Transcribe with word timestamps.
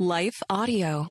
Life 0.00 0.44
Audio. 0.48 1.10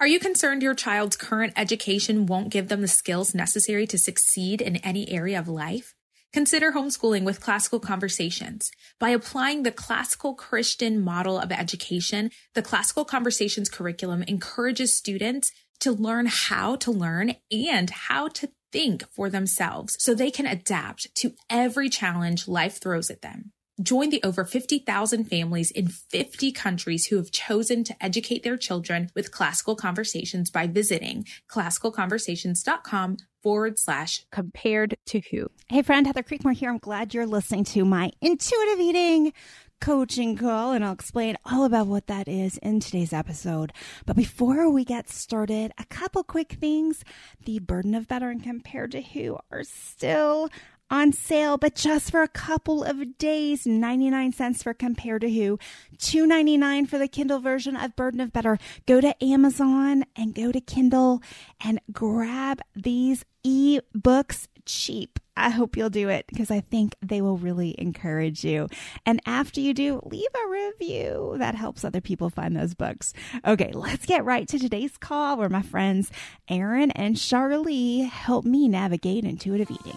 Are 0.00 0.06
you 0.06 0.18
concerned 0.18 0.62
your 0.62 0.72
child's 0.72 1.18
current 1.18 1.52
education 1.54 2.24
won't 2.24 2.48
give 2.48 2.68
them 2.68 2.80
the 2.80 2.88
skills 2.88 3.34
necessary 3.34 3.86
to 3.88 3.98
succeed 3.98 4.62
in 4.62 4.76
any 4.76 5.06
area 5.10 5.38
of 5.38 5.46
life? 5.46 5.94
Consider 6.32 6.72
homeschooling 6.72 7.24
with 7.24 7.42
classical 7.42 7.78
conversations. 7.78 8.72
By 8.98 9.10
applying 9.10 9.64
the 9.64 9.70
classical 9.70 10.32
Christian 10.32 10.98
model 10.98 11.38
of 11.38 11.52
education, 11.52 12.30
the 12.54 12.62
classical 12.62 13.04
conversations 13.04 13.68
curriculum 13.68 14.24
encourages 14.26 14.96
students 14.96 15.52
to 15.80 15.92
learn 15.92 16.24
how 16.24 16.76
to 16.76 16.90
learn 16.90 17.34
and 17.52 17.90
how 17.90 18.28
to 18.28 18.48
think 18.72 19.04
for 19.10 19.28
themselves 19.28 19.94
so 20.02 20.14
they 20.14 20.30
can 20.30 20.46
adapt 20.46 21.14
to 21.16 21.34
every 21.50 21.90
challenge 21.90 22.48
life 22.48 22.80
throws 22.80 23.10
at 23.10 23.20
them. 23.20 23.52
Join 23.80 24.10
the 24.10 24.22
over 24.22 24.44
50,000 24.44 25.24
families 25.24 25.70
in 25.70 25.88
50 25.88 26.52
countries 26.52 27.06
who 27.06 27.16
have 27.16 27.30
chosen 27.30 27.82
to 27.84 28.04
educate 28.04 28.42
their 28.42 28.58
children 28.58 29.10
with 29.14 29.32
classical 29.32 29.74
conversations 29.74 30.50
by 30.50 30.66
visiting 30.66 31.24
classicalconversations.com 31.48 33.16
forward 33.42 33.78
slash 33.78 34.26
compared 34.30 34.96
to 35.06 35.22
who. 35.30 35.50
Hey, 35.68 35.80
friend, 35.80 36.06
Heather 36.06 36.22
Creekmore 36.22 36.52
here. 36.52 36.68
I'm 36.68 36.76
glad 36.76 37.14
you're 37.14 37.26
listening 37.26 37.64
to 37.64 37.86
my 37.86 38.10
intuitive 38.20 38.80
eating 38.80 39.32
coaching 39.80 40.36
call, 40.36 40.72
and 40.72 40.84
I'll 40.84 40.92
explain 40.92 41.38
all 41.46 41.64
about 41.64 41.86
what 41.86 42.06
that 42.08 42.28
is 42.28 42.58
in 42.58 42.80
today's 42.80 43.14
episode. 43.14 43.72
But 44.04 44.14
before 44.14 44.68
we 44.68 44.84
get 44.84 45.08
started, 45.08 45.72
a 45.78 45.86
couple 45.86 46.22
quick 46.22 46.52
things. 46.60 47.02
The 47.46 47.60
burden 47.60 47.94
of 47.94 48.06
better 48.06 48.28
and 48.28 48.42
compared 48.42 48.92
to 48.92 49.00
who 49.00 49.38
are 49.50 49.64
still 49.64 50.50
on 50.90 51.12
sale, 51.12 51.56
but 51.56 51.74
just 51.74 52.10
for 52.10 52.22
a 52.22 52.28
couple 52.28 52.84
of 52.84 53.16
days. 53.18 53.66
99 53.66 54.32
cents 54.32 54.62
for 54.62 54.74
Compare 54.74 55.18
to 55.20 55.30
Who, 55.30 55.58
2.99 55.98 56.88
for 56.88 56.98
the 56.98 57.08
Kindle 57.08 57.38
version 57.40 57.76
of 57.76 57.96
Burden 57.96 58.20
of 58.20 58.32
Better. 58.32 58.58
Go 58.86 59.00
to 59.00 59.24
Amazon 59.24 60.04
and 60.16 60.34
go 60.34 60.52
to 60.52 60.60
Kindle 60.60 61.22
and 61.64 61.80
grab 61.92 62.60
these 62.74 63.24
e-books 63.42 64.48
cheap. 64.66 65.18
I 65.36 65.48
hope 65.48 65.76
you'll 65.76 65.90
do 65.90 66.08
it 66.10 66.26
because 66.26 66.50
I 66.50 66.60
think 66.60 66.94
they 67.00 67.22
will 67.22 67.38
really 67.38 67.74
encourage 67.78 68.44
you. 68.44 68.68
And 69.06 69.20
after 69.24 69.60
you 69.60 69.72
do, 69.72 70.00
leave 70.04 70.28
a 70.34 70.50
review. 70.50 71.36
That 71.38 71.54
helps 71.54 71.82
other 71.82 72.02
people 72.02 72.28
find 72.28 72.54
those 72.54 72.74
books. 72.74 73.14
Okay, 73.46 73.70
let's 73.72 74.04
get 74.04 74.24
right 74.24 74.46
to 74.48 74.58
today's 74.58 74.98
call 74.98 75.38
where 75.38 75.48
my 75.48 75.62
friends 75.62 76.10
Erin 76.48 76.90
and 76.90 77.16
Char-Lee 77.16 78.00
help 78.00 78.44
me 78.44 78.68
navigate 78.68 79.24
intuitive 79.24 79.70
eating. 79.70 79.96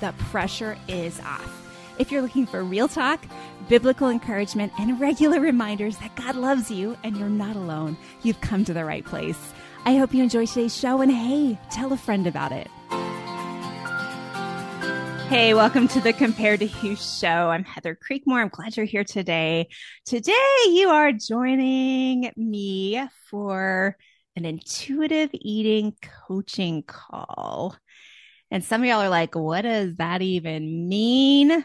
the 0.00 0.12
pressure 0.30 0.76
is 0.88 1.18
off. 1.20 1.62
If 1.98 2.12
you're 2.12 2.22
looking 2.22 2.46
for 2.46 2.62
real 2.62 2.88
talk, 2.88 3.24
biblical 3.68 4.08
encouragement, 4.10 4.72
and 4.78 5.00
regular 5.00 5.40
reminders 5.40 5.96
that 5.98 6.14
God 6.14 6.36
loves 6.36 6.70
you 6.70 6.96
and 7.02 7.16
you're 7.16 7.28
not 7.28 7.56
alone, 7.56 7.96
you've 8.22 8.40
come 8.40 8.64
to 8.66 8.74
the 8.74 8.84
right 8.84 9.04
place. 9.04 9.38
I 9.84 9.96
hope 9.96 10.12
you 10.12 10.22
enjoy 10.22 10.46
today's 10.46 10.76
show 10.76 11.00
and 11.00 11.10
hey, 11.10 11.58
tell 11.70 11.92
a 11.92 11.96
friend 11.96 12.26
about 12.26 12.52
it. 12.52 12.68
Hey, 15.28 15.54
welcome 15.54 15.88
to 15.88 16.00
the 16.00 16.12
Compared 16.12 16.60
to 16.60 16.66
Who 16.66 16.94
show. 16.94 17.50
I'm 17.50 17.64
Heather 17.64 17.96
Creekmore. 17.96 18.42
I'm 18.42 18.48
glad 18.48 18.76
you're 18.76 18.86
here 18.86 19.02
today. 19.02 19.68
Today, 20.04 20.32
you 20.68 20.88
are 20.90 21.10
joining 21.12 22.30
me 22.36 23.02
for 23.28 23.96
an 24.36 24.44
intuitive 24.44 25.30
eating 25.32 25.94
coaching 26.28 26.84
call. 26.84 27.74
And 28.50 28.64
some 28.64 28.82
of 28.82 28.86
y'all 28.86 29.00
are 29.00 29.08
like, 29.08 29.34
what 29.34 29.62
does 29.62 29.96
that 29.96 30.22
even 30.22 30.88
mean? 30.88 31.64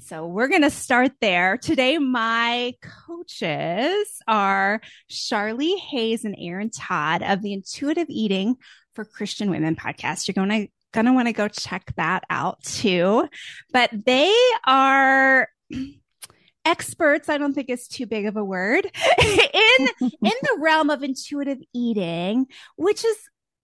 So 0.00 0.26
we're 0.26 0.48
going 0.48 0.62
to 0.62 0.70
start 0.70 1.12
there. 1.20 1.56
Today, 1.56 1.98
my 1.98 2.74
coaches 3.06 4.20
are 4.28 4.80
Char-Lee 5.08 5.78
Hayes 5.78 6.24
and 6.24 6.36
Erin 6.38 6.70
Todd 6.70 7.22
of 7.22 7.42
the 7.42 7.52
Intuitive 7.52 8.08
Eating 8.10 8.56
for 8.94 9.04
Christian 9.04 9.50
Women 9.50 9.76
podcast. 9.76 10.28
You're 10.28 10.34
going 10.34 10.66
to 10.66 10.68
going 10.92 11.06
to 11.06 11.12
want 11.12 11.28
to 11.28 11.32
go 11.32 11.48
check 11.48 11.92
that 11.96 12.24
out 12.30 12.62
too. 12.62 13.28
But 13.72 13.90
they 14.04 14.34
are 14.66 15.48
experts, 16.64 17.28
I 17.28 17.38
don't 17.38 17.54
think 17.54 17.68
it's 17.70 17.88
too 17.88 18.06
big 18.06 18.26
of 18.26 18.36
a 18.36 18.44
word, 18.44 18.84
in 19.22 19.88
in 20.02 20.10
the 20.20 20.58
realm 20.58 20.90
of 20.90 21.02
intuitive 21.02 21.58
eating, 21.74 22.46
which 22.76 23.04
is 23.04 23.16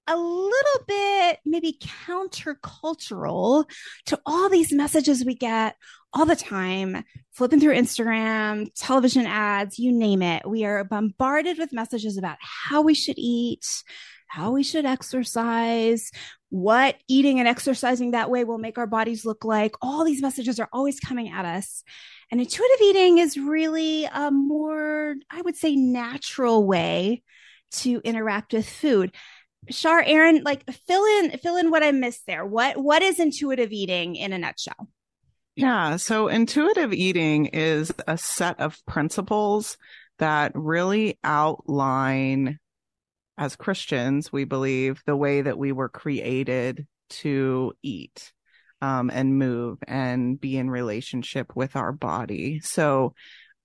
a 0.07 0.17
little 0.17 0.85
bit 0.87 1.39
maybe 1.45 1.79
countercultural 2.07 3.65
to 4.07 4.21
all 4.27 4.49
these 4.49 4.73
messages 4.73 5.25
we 5.25 5.35
get 5.35 5.77
all 6.13 6.27
the 6.27 6.37
time, 6.37 7.05
flipping 7.33 7.61
through 7.61 7.75
Instagram, 7.75 8.71
television 8.75 9.27
ads, 9.27 9.79
you 9.79 9.93
name 9.93 10.23
it. 10.23 10.47
We 10.47 10.65
are 10.65 10.85
bombarded 10.85 11.59
with 11.59 11.73
messages 11.73 12.19
about 12.19 12.37
how 12.41 12.83
we 12.83 12.95
should 12.95 13.19
eat, 13.19 13.67
how 14.27 14.51
we 14.51 14.63
should 14.63 14.85
exercise, 14.85 16.11
what 16.51 16.97
eating 17.09 17.39
and 17.39 17.49
exercising 17.49 18.11
that 18.11 18.31
way 18.31 18.45
will 18.45 18.59
make 18.59 18.77
our 18.77 18.87
bodies 18.87 19.25
look 19.25 19.45
like. 19.45 19.75
All 19.81 20.05
these 20.05 20.21
messages 20.21 20.61
are 20.61 20.69
always 20.73 21.01
coming 21.01 21.31
at 21.31 21.47
us. 21.47 21.83
And 22.31 22.41
intuitive 22.41 22.81
eating 22.83 23.19
is 23.19 23.39
really 23.39 24.05
a 24.05 24.31
more, 24.31 25.15
I 25.31 25.41
would 25.41 25.57
say, 25.57 25.77
natural 25.77 26.67
way 26.67 27.23
to 27.73 28.01
interact 28.05 28.53
with 28.53 28.69
food. 28.69 29.15
Char, 29.71 30.03
Erin, 30.03 30.43
like 30.45 30.69
fill 30.87 31.05
in 31.05 31.39
fill 31.39 31.57
in 31.57 31.71
what 31.71 31.83
I 31.83 31.93
missed 31.93 32.27
there. 32.27 32.45
What 32.45 32.77
what 32.77 33.03
is 33.03 33.21
intuitive 33.21 33.73
eating 33.73 34.17
in 34.17 34.33
a 34.33 34.39
nutshell? 34.39 34.89
Yeah, 35.55 35.97
so 35.97 36.29
intuitive 36.29 36.93
eating 36.93 37.47
is 37.47 37.93
a 38.07 38.17
set 38.17 38.59
of 38.59 38.85
principles 38.87 39.77
that 40.19 40.53
really 40.55 41.19
outline 41.23 42.59
as 43.39 43.57
Christians, 43.57 44.33
we 44.33 44.45
believe 44.45 45.03
the 45.07 45.17
way 45.17 45.43
that 45.43 45.59
we 45.59 45.73
were 45.73 45.89
created 45.89 46.87
to 47.11 47.73
eat 47.83 48.33
um, 48.81 49.11
and 49.11 49.39
move 49.39 49.79
and 49.87 50.41
be 50.41 50.57
in 50.57 50.71
relationship 50.71 51.55
with 51.57 51.77
our 51.77 51.93
body. 51.93 52.61
So 52.61 53.15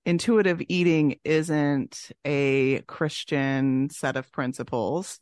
intuitive 0.06 0.62
eating 0.68 1.20
isn't 1.24 2.12
a 2.24 2.82
Christian 2.82 3.90
set 3.90 4.16
of 4.16 4.32
principles. 4.32 5.20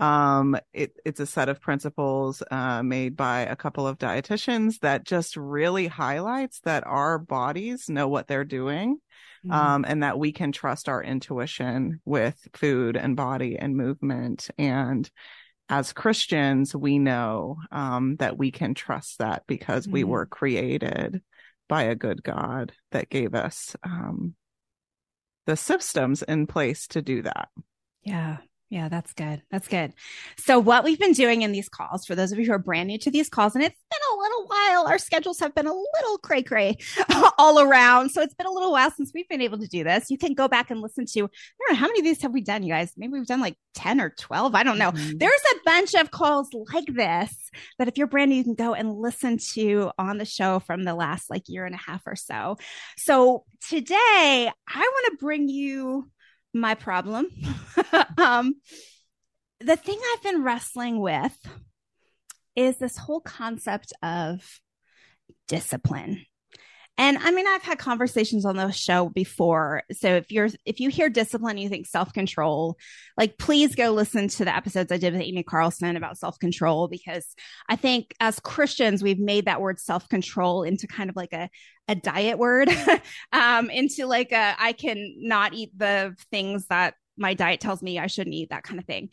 Um, 0.00 0.56
it, 0.72 0.96
it's 1.04 1.20
a 1.20 1.26
set 1.26 1.48
of 1.48 1.60
principles 1.60 2.42
uh, 2.50 2.82
made 2.82 3.16
by 3.16 3.40
a 3.42 3.56
couple 3.56 3.86
of 3.86 3.98
dietitians 3.98 4.80
that 4.80 5.04
just 5.04 5.36
really 5.36 5.86
highlights 5.86 6.60
that 6.60 6.86
our 6.86 7.18
bodies 7.18 7.88
know 7.88 8.08
what 8.08 8.26
they're 8.26 8.44
doing. 8.44 8.98
Mm-hmm. 9.44 9.52
Um, 9.52 9.84
and 9.88 10.02
that 10.02 10.18
we 10.18 10.32
can 10.32 10.52
trust 10.52 10.86
our 10.86 11.02
intuition 11.02 12.02
with 12.04 12.36
food 12.52 12.94
and 12.98 13.16
body 13.16 13.58
and 13.58 13.74
movement. 13.74 14.50
And 14.58 15.10
as 15.70 15.94
Christians, 15.94 16.76
we 16.76 16.98
know 16.98 17.56
um, 17.72 18.16
that 18.16 18.36
we 18.36 18.50
can 18.50 18.74
trust 18.74 19.20
that 19.20 19.44
because 19.46 19.84
mm-hmm. 19.84 19.94
we 19.94 20.04
were 20.04 20.26
created 20.26 21.22
by 21.70 21.84
a 21.84 21.94
good 21.94 22.22
God 22.22 22.72
that 22.90 23.08
gave 23.08 23.34
us 23.34 23.76
um, 23.82 24.34
the 25.46 25.56
systems 25.56 26.22
in 26.22 26.46
place 26.46 26.88
to 26.88 27.00
do 27.00 27.22
that. 27.22 27.48
Yeah. 28.02 28.38
Yeah, 28.70 28.88
that's 28.88 29.12
good. 29.12 29.42
That's 29.50 29.66
good. 29.66 29.94
So, 30.38 30.60
what 30.60 30.84
we've 30.84 30.98
been 30.98 31.12
doing 31.12 31.42
in 31.42 31.50
these 31.50 31.68
calls, 31.68 32.06
for 32.06 32.14
those 32.14 32.30
of 32.30 32.38
you 32.38 32.46
who 32.46 32.52
are 32.52 32.58
brand 32.58 32.86
new 32.86 32.98
to 32.98 33.10
these 33.10 33.28
calls, 33.28 33.56
and 33.56 33.64
it's 33.64 33.82
been 33.90 34.16
a 34.16 34.20
little 34.20 34.46
while, 34.46 34.86
our 34.86 34.98
schedules 34.98 35.40
have 35.40 35.56
been 35.56 35.66
a 35.66 35.72
little 35.72 36.18
cray 36.22 36.44
cray 36.44 36.76
all 37.38 37.58
around. 37.58 38.10
So, 38.10 38.22
it's 38.22 38.34
been 38.34 38.46
a 38.46 38.52
little 38.52 38.70
while 38.70 38.92
since 38.92 39.10
we've 39.12 39.28
been 39.28 39.40
able 39.40 39.58
to 39.58 39.66
do 39.66 39.82
this. 39.82 40.08
You 40.08 40.16
can 40.16 40.34
go 40.34 40.46
back 40.46 40.70
and 40.70 40.80
listen 40.80 41.04
to, 41.06 41.24
I 41.24 41.26
don't 41.26 41.72
know, 41.72 41.80
how 41.80 41.88
many 41.88 41.98
of 41.98 42.04
these 42.04 42.22
have 42.22 42.30
we 42.30 42.42
done, 42.42 42.62
you 42.62 42.72
guys? 42.72 42.92
Maybe 42.96 43.14
we've 43.14 43.26
done 43.26 43.40
like 43.40 43.56
10 43.74 44.00
or 44.00 44.10
12. 44.10 44.54
I 44.54 44.62
don't 44.62 44.78
know. 44.78 44.92
Mm-hmm. 44.92 45.18
There's 45.18 45.32
a 45.52 45.56
bunch 45.64 45.94
of 45.94 46.12
calls 46.12 46.50
like 46.72 46.86
this 46.94 47.50
that 47.80 47.88
if 47.88 47.98
you're 47.98 48.06
brand 48.06 48.30
new, 48.30 48.36
you 48.36 48.44
can 48.44 48.54
go 48.54 48.74
and 48.74 48.94
listen 48.94 49.38
to 49.54 49.90
on 49.98 50.18
the 50.18 50.24
show 50.24 50.60
from 50.60 50.84
the 50.84 50.94
last 50.94 51.28
like 51.28 51.48
year 51.48 51.66
and 51.66 51.74
a 51.74 51.78
half 51.78 52.02
or 52.06 52.14
so. 52.14 52.56
So, 52.96 53.44
today, 53.68 54.48
I 54.68 54.78
want 54.78 55.06
to 55.10 55.16
bring 55.18 55.48
you 55.48 56.08
my 56.52 56.74
problem. 56.74 57.26
um, 58.18 58.54
the 59.60 59.76
thing 59.76 59.98
I've 60.12 60.22
been 60.22 60.42
wrestling 60.42 61.00
with 61.00 61.36
is 62.56 62.78
this 62.78 62.96
whole 62.96 63.20
concept 63.20 63.92
of 64.02 64.60
discipline. 65.48 66.24
And 67.00 67.16
I 67.16 67.30
mean, 67.30 67.46
I've 67.46 67.62
had 67.62 67.78
conversations 67.78 68.44
on 68.44 68.56
the 68.56 68.70
show 68.72 69.08
before. 69.08 69.84
So 69.90 70.16
if 70.16 70.30
you're, 70.30 70.50
if 70.66 70.80
you 70.80 70.90
hear 70.90 71.08
discipline, 71.08 71.56
you 71.56 71.70
think 71.70 71.86
self 71.86 72.12
control, 72.12 72.76
like 73.16 73.38
please 73.38 73.74
go 73.74 73.92
listen 73.92 74.28
to 74.28 74.44
the 74.44 74.54
episodes 74.54 74.92
I 74.92 74.98
did 74.98 75.14
with 75.14 75.22
Amy 75.22 75.42
Carlson 75.42 75.96
about 75.96 76.18
self 76.18 76.38
control, 76.38 76.88
because 76.88 77.24
I 77.70 77.76
think 77.76 78.14
as 78.20 78.38
Christians, 78.38 79.02
we've 79.02 79.18
made 79.18 79.46
that 79.46 79.62
word 79.62 79.80
self 79.80 80.10
control 80.10 80.62
into 80.62 80.86
kind 80.86 81.08
of 81.08 81.16
like 81.16 81.32
a, 81.32 81.48
a 81.88 81.94
diet 81.94 82.36
word, 82.36 82.68
um, 83.32 83.70
into 83.70 84.04
like 84.04 84.32
a, 84.32 84.54
I 84.58 84.72
can 84.72 85.14
not 85.20 85.54
eat 85.54 85.70
the 85.74 86.14
things 86.30 86.66
that 86.66 86.96
my 87.16 87.32
diet 87.32 87.60
tells 87.60 87.82
me 87.82 87.98
I 87.98 88.08
shouldn't 88.08 88.36
eat, 88.36 88.50
that 88.50 88.64
kind 88.64 88.78
of 88.78 88.84
thing. 88.84 89.08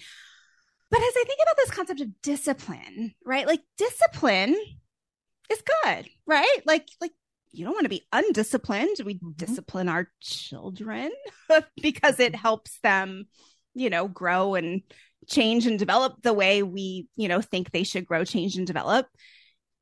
But 0.92 1.00
as 1.00 1.14
I 1.16 1.24
think 1.26 1.40
about 1.42 1.56
this 1.56 1.72
concept 1.72 2.02
of 2.02 2.22
discipline, 2.22 3.16
right? 3.26 3.48
Like 3.48 3.62
discipline 3.78 4.58
is 5.50 5.64
good, 5.86 6.10
right? 6.26 6.62
Like, 6.66 6.86
like 7.00 7.12
you 7.58 7.66
don't 7.66 7.74
want 7.74 7.86
to 7.86 7.90
be 7.90 8.06
undisciplined. 8.12 8.98
We 9.04 9.16
mm-hmm. 9.16 9.32
discipline 9.36 9.90
our 9.90 10.10
children 10.22 11.12
because 11.82 12.20
it 12.20 12.36
helps 12.36 12.80
them, 12.82 13.26
you 13.74 13.90
know, 13.90 14.08
grow 14.08 14.56
and 14.56 14.82
change 15.28 15.66
and 15.66 15.80
develop 15.80 16.22
the 16.22 16.34
way 16.34 16.64
we, 16.64 17.08
you 17.16 17.28
know, 17.28 17.42
think 17.42 17.72
they 17.72 17.84
should 17.84 18.06
grow, 18.06 18.24
change, 18.24 18.58
and 18.58 18.68
develop. 18.68 19.08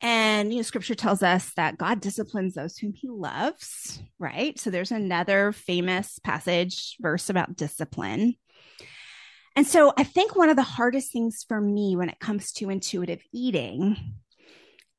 And, 0.01 0.51
you 0.51 0.57
know, 0.57 0.63
scripture 0.63 0.95
tells 0.95 1.23
us 1.23 1.51
that 1.55 1.77
God 1.77 2.01
disciplines 2.01 2.53
those 2.53 2.77
whom 2.77 2.93
he 2.93 3.09
loves, 3.09 4.01
right? 4.19 4.59
So 4.59 4.69
there's 4.69 4.91
another 4.91 5.51
famous 5.51 6.19
passage, 6.19 6.95
verse 6.99 7.29
about 7.29 7.55
discipline. 7.55 8.35
And 9.55 9.65
so 9.65 9.93
I 9.97 10.03
think 10.03 10.35
one 10.35 10.49
of 10.49 10.57
the 10.57 10.63
hardest 10.63 11.13
things 11.13 11.45
for 11.47 11.61
me 11.61 11.95
when 11.95 12.09
it 12.09 12.19
comes 12.19 12.51
to 12.53 12.69
intuitive 12.69 13.21
eating 13.33 14.15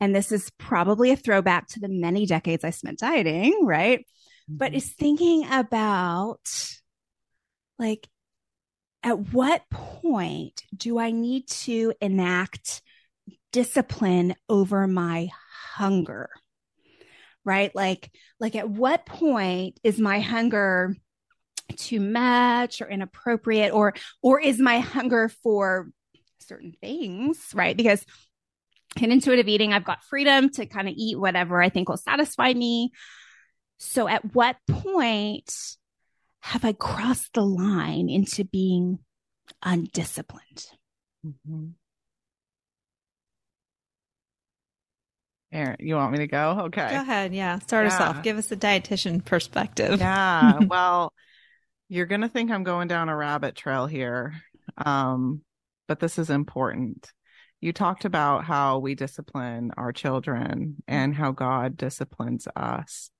and 0.00 0.14
this 0.14 0.32
is 0.32 0.50
probably 0.58 1.10
a 1.10 1.16
throwback 1.16 1.68
to 1.68 1.80
the 1.80 1.88
many 1.88 2.26
decades 2.26 2.64
I 2.64 2.70
spent 2.70 2.98
dieting, 2.98 3.64
right? 3.64 4.00
Mm-hmm. 4.00 4.56
But 4.56 4.74
is 4.74 4.92
thinking 4.92 5.46
about 5.50 6.40
like, 7.78 8.08
at 9.02 9.32
what 9.32 9.62
point 9.70 10.62
do 10.76 10.98
I 10.98 11.10
need 11.12 11.48
to 11.48 11.92
enact 12.00 12.82
discipline 13.52 14.34
over 14.48 14.86
my 14.86 15.28
hunger? 15.74 16.28
Right? 17.44 17.74
Like, 17.74 18.10
like 18.40 18.56
at 18.56 18.68
what 18.68 19.06
point 19.06 19.78
is 19.84 19.98
my 19.98 20.18
hunger 20.20 20.96
too 21.76 22.00
much 22.00 22.80
or 22.80 22.88
inappropriate 22.88 23.72
or 23.72 23.94
or 24.22 24.40
is 24.40 24.58
my 24.58 24.78
hunger 24.78 25.28
for 25.42 25.88
certain 26.40 26.72
things, 26.80 27.38
right? 27.54 27.76
Because 27.76 28.04
in 29.02 29.12
intuitive 29.12 29.48
eating, 29.48 29.72
I've 29.72 29.84
got 29.84 30.04
freedom 30.04 30.50
to 30.50 30.66
kind 30.66 30.88
of 30.88 30.94
eat 30.96 31.18
whatever 31.18 31.62
I 31.62 31.68
think 31.68 31.88
will 31.88 31.96
satisfy 31.96 32.52
me. 32.52 32.90
So 33.78 34.08
at 34.08 34.34
what 34.34 34.56
point 34.68 35.52
have 36.40 36.64
I 36.64 36.72
crossed 36.72 37.34
the 37.34 37.42
line 37.42 38.08
into 38.08 38.44
being 38.44 38.98
undisciplined? 39.62 40.66
Mm-hmm. 41.26 41.66
Erin, 45.52 45.76
you 45.80 45.94
want 45.94 46.12
me 46.12 46.18
to 46.18 46.26
go? 46.26 46.62
Okay. 46.66 46.88
Go 46.90 47.00
ahead. 47.00 47.34
Yeah. 47.34 47.58
Start 47.60 47.86
yeah. 47.86 47.94
us 47.94 48.00
off. 48.00 48.22
Give 48.22 48.36
us 48.36 48.50
a 48.52 48.56
dietitian 48.56 49.24
perspective. 49.24 50.00
Yeah. 50.00 50.58
well, 50.66 51.12
you're 51.88 52.06
going 52.06 52.22
to 52.22 52.28
think 52.28 52.50
I'm 52.50 52.64
going 52.64 52.88
down 52.88 53.08
a 53.08 53.16
rabbit 53.16 53.54
trail 53.54 53.86
here. 53.86 54.34
Um, 54.76 55.42
but 55.88 56.00
this 56.00 56.18
is 56.18 56.30
important 56.30 57.10
you 57.60 57.72
talked 57.72 58.04
about 58.04 58.44
how 58.44 58.78
we 58.78 58.94
discipline 58.94 59.72
our 59.76 59.92
children 59.92 60.82
and 60.86 61.14
how 61.14 61.32
God 61.32 61.76
disciplines 61.76 62.46
us. 62.54 63.10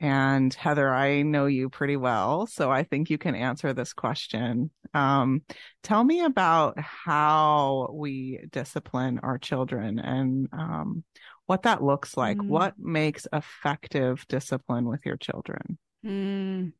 And 0.00 0.54
Heather, 0.54 0.94
I 0.94 1.22
know 1.22 1.46
you 1.46 1.68
pretty 1.68 1.96
well, 1.96 2.46
so 2.46 2.70
I 2.70 2.84
think 2.84 3.10
you 3.10 3.18
can 3.18 3.34
answer 3.34 3.72
this 3.72 3.92
question. 3.92 4.70
Um, 4.94 5.42
tell 5.82 6.04
me 6.04 6.20
about 6.20 6.78
how 6.78 7.90
we 7.92 8.40
discipline 8.50 9.18
our 9.22 9.38
children 9.38 9.98
and 9.98 10.48
um, 10.52 11.04
what 11.46 11.62
that 11.62 11.82
looks 11.82 12.16
like. 12.16 12.36
Mm. 12.36 12.46
What 12.46 12.74
makes 12.78 13.26
effective 13.32 14.24
discipline 14.28 14.88
with 14.88 15.04
your 15.04 15.16
children? 15.16 15.78
Mm. 16.04 16.72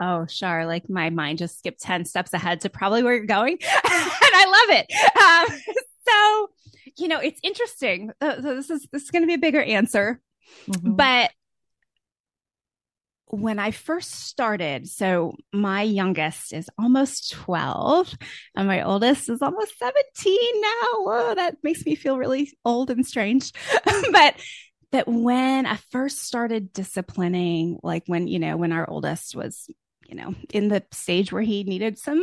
Oh, 0.00 0.26
sure. 0.26 0.66
Like 0.66 0.88
my 0.88 1.10
mind 1.10 1.38
just 1.38 1.58
skipped 1.58 1.80
10 1.80 2.04
steps 2.04 2.32
ahead 2.32 2.62
to 2.62 2.70
probably 2.70 3.02
where 3.02 3.14
you're 3.14 3.26
going. 3.26 3.52
and 3.60 3.60
I 3.64 4.66
love 4.68 4.78
it. 4.78 4.92
Um, 5.20 5.58
so, 6.08 6.50
you 6.98 7.08
know, 7.08 7.20
it's 7.20 7.40
interesting. 7.42 8.12
Uh, 8.20 8.36
so 8.36 8.54
this 8.54 8.70
is, 8.70 8.86
this 8.92 9.02
is 9.02 9.10
going 9.10 9.22
to 9.22 9.26
be 9.26 9.34
a 9.34 9.38
bigger 9.38 9.62
answer, 9.62 10.20
mm-hmm. 10.68 10.94
but 10.94 11.30
when 13.32 13.58
I 13.58 13.70
first 13.70 14.10
started, 14.10 14.86
so 14.86 15.36
my 15.54 15.80
youngest 15.82 16.52
is 16.52 16.68
almost 16.78 17.32
12 17.32 18.14
and 18.54 18.68
my 18.68 18.82
oldest 18.82 19.30
is 19.30 19.40
almost 19.40 19.78
17 19.78 20.60
now. 20.60 20.88
Whoa, 20.96 21.34
that 21.36 21.56
makes 21.62 21.86
me 21.86 21.94
feel 21.94 22.18
really 22.18 22.52
old 22.62 22.90
and 22.90 23.06
strange. 23.06 23.52
but 24.12 24.34
but 24.90 25.08
when 25.08 25.64
I 25.64 25.76
first 25.90 26.18
started 26.18 26.74
disciplining, 26.74 27.78
like 27.82 28.02
when, 28.06 28.28
you 28.28 28.38
know, 28.38 28.58
when 28.58 28.72
our 28.72 28.88
oldest 28.88 29.34
was 29.34 29.70
you 30.08 30.14
know, 30.14 30.34
in 30.52 30.68
the 30.68 30.82
stage 30.92 31.32
where 31.32 31.42
he 31.42 31.64
needed 31.64 31.98
some 31.98 32.22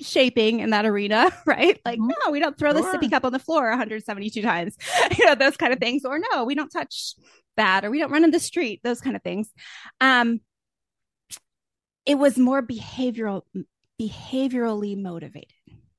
shaping 0.00 0.60
in 0.60 0.70
that 0.70 0.86
arena, 0.86 1.30
right? 1.46 1.80
Like, 1.84 1.98
mm-hmm. 1.98 2.10
no, 2.24 2.30
we 2.30 2.40
don't 2.40 2.56
throw 2.58 2.72
sure. 2.72 2.82
the 2.82 2.98
sippy 2.98 3.10
cup 3.10 3.24
on 3.24 3.32
the 3.32 3.38
floor 3.38 3.68
172 3.68 4.42
times, 4.42 4.76
you 5.18 5.26
know, 5.26 5.34
those 5.34 5.56
kind 5.56 5.72
of 5.72 5.78
things. 5.78 6.04
Or 6.04 6.18
no, 6.32 6.44
we 6.44 6.54
don't 6.54 6.70
touch 6.70 7.14
that, 7.56 7.84
or 7.84 7.90
we 7.90 7.98
don't 7.98 8.10
run 8.12 8.24
in 8.24 8.30
the 8.30 8.40
street, 8.40 8.80
those 8.82 9.00
kind 9.00 9.16
of 9.16 9.22
things. 9.22 9.50
Um, 10.00 10.40
it 12.06 12.16
was 12.16 12.38
more 12.38 12.62
behavioral, 12.62 13.42
behaviorally 14.00 15.00
motivated. 15.00 15.52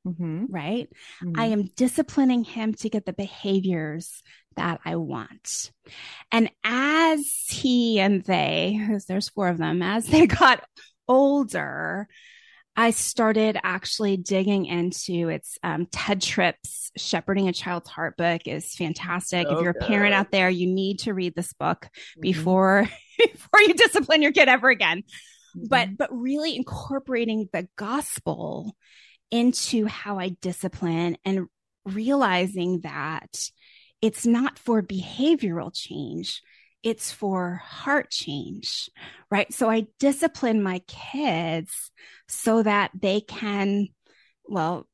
Mm-hmm. 0.08 0.46
Right. 0.50 0.90
Mm-hmm. 1.24 1.40
I 1.40 1.46
am 1.46 1.70
disciplining 1.76 2.44
him 2.44 2.74
to 2.76 2.90
get 2.90 3.06
the 3.06 3.14
behaviors 3.14 4.24
that 4.56 4.80
I 4.86 4.96
want. 4.96 5.72
And 6.32 6.50
as 6.64 7.26
he 7.50 8.00
and 8.00 8.24
they, 8.24 8.80
there's 9.08 9.30
four 9.30 9.50
of 9.50 9.58
them, 9.58 9.82
as 9.82 10.06
they 10.06 10.26
got 10.28 10.64
older, 11.10 12.08
I 12.76 12.92
started 12.92 13.58
actually 13.62 14.16
digging 14.16 14.66
into 14.66 15.28
its 15.28 15.58
um, 15.64 15.86
Tedd 15.88 16.22
Tripp's 16.22 16.92
Shepherding 16.96 17.50
a 17.50 17.54
Child's 17.54 17.90
Heart 17.90 18.16
book 18.16 18.44
is 18.46 18.74
fantastic. 18.74 19.48
Okay. 19.48 19.56
If 19.56 19.62
you're 19.62 19.72
a 19.72 19.86
parent 19.86 20.14
out 20.14 20.32
there, 20.32 20.50
you 20.50 20.68
need 20.68 21.00
to 21.00 21.14
read 21.14 21.36
this 21.36 21.52
book 21.52 21.90
mm-hmm. 21.92 22.22
before 22.22 22.90
before 23.18 23.62
you 23.62 23.74
discipline 23.74 24.22
your 24.22 24.32
kid 24.32 24.48
ever 24.48 24.70
again. 24.70 25.00
Mm-hmm. 25.00 25.66
But 25.68 25.98
but 25.98 26.10
really 26.12 26.56
incorporating 26.56 27.50
the 27.52 27.68
gospel 27.76 28.74
into 29.30 29.86
how 29.86 30.18
I 30.18 30.30
discipline 30.42 31.18
and 31.26 31.48
realizing 31.86 32.82
that 32.82 33.50
it's 34.02 34.26
not 34.26 34.58
for 34.58 34.82
behavioral 34.82 35.72
change 35.74 36.42
it's 36.84 37.12
for 37.12 37.62
heart 37.64 38.10
change, 38.10 38.90
right? 39.30 39.54
So 39.54 39.70
I 39.70 39.88
discipline 40.00 40.64
my 40.64 40.82
kids 40.88 41.92
so 42.28 42.64
that 42.64 42.92
they 43.00 43.22
can, 43.22 43.88
well, 44.46 44.88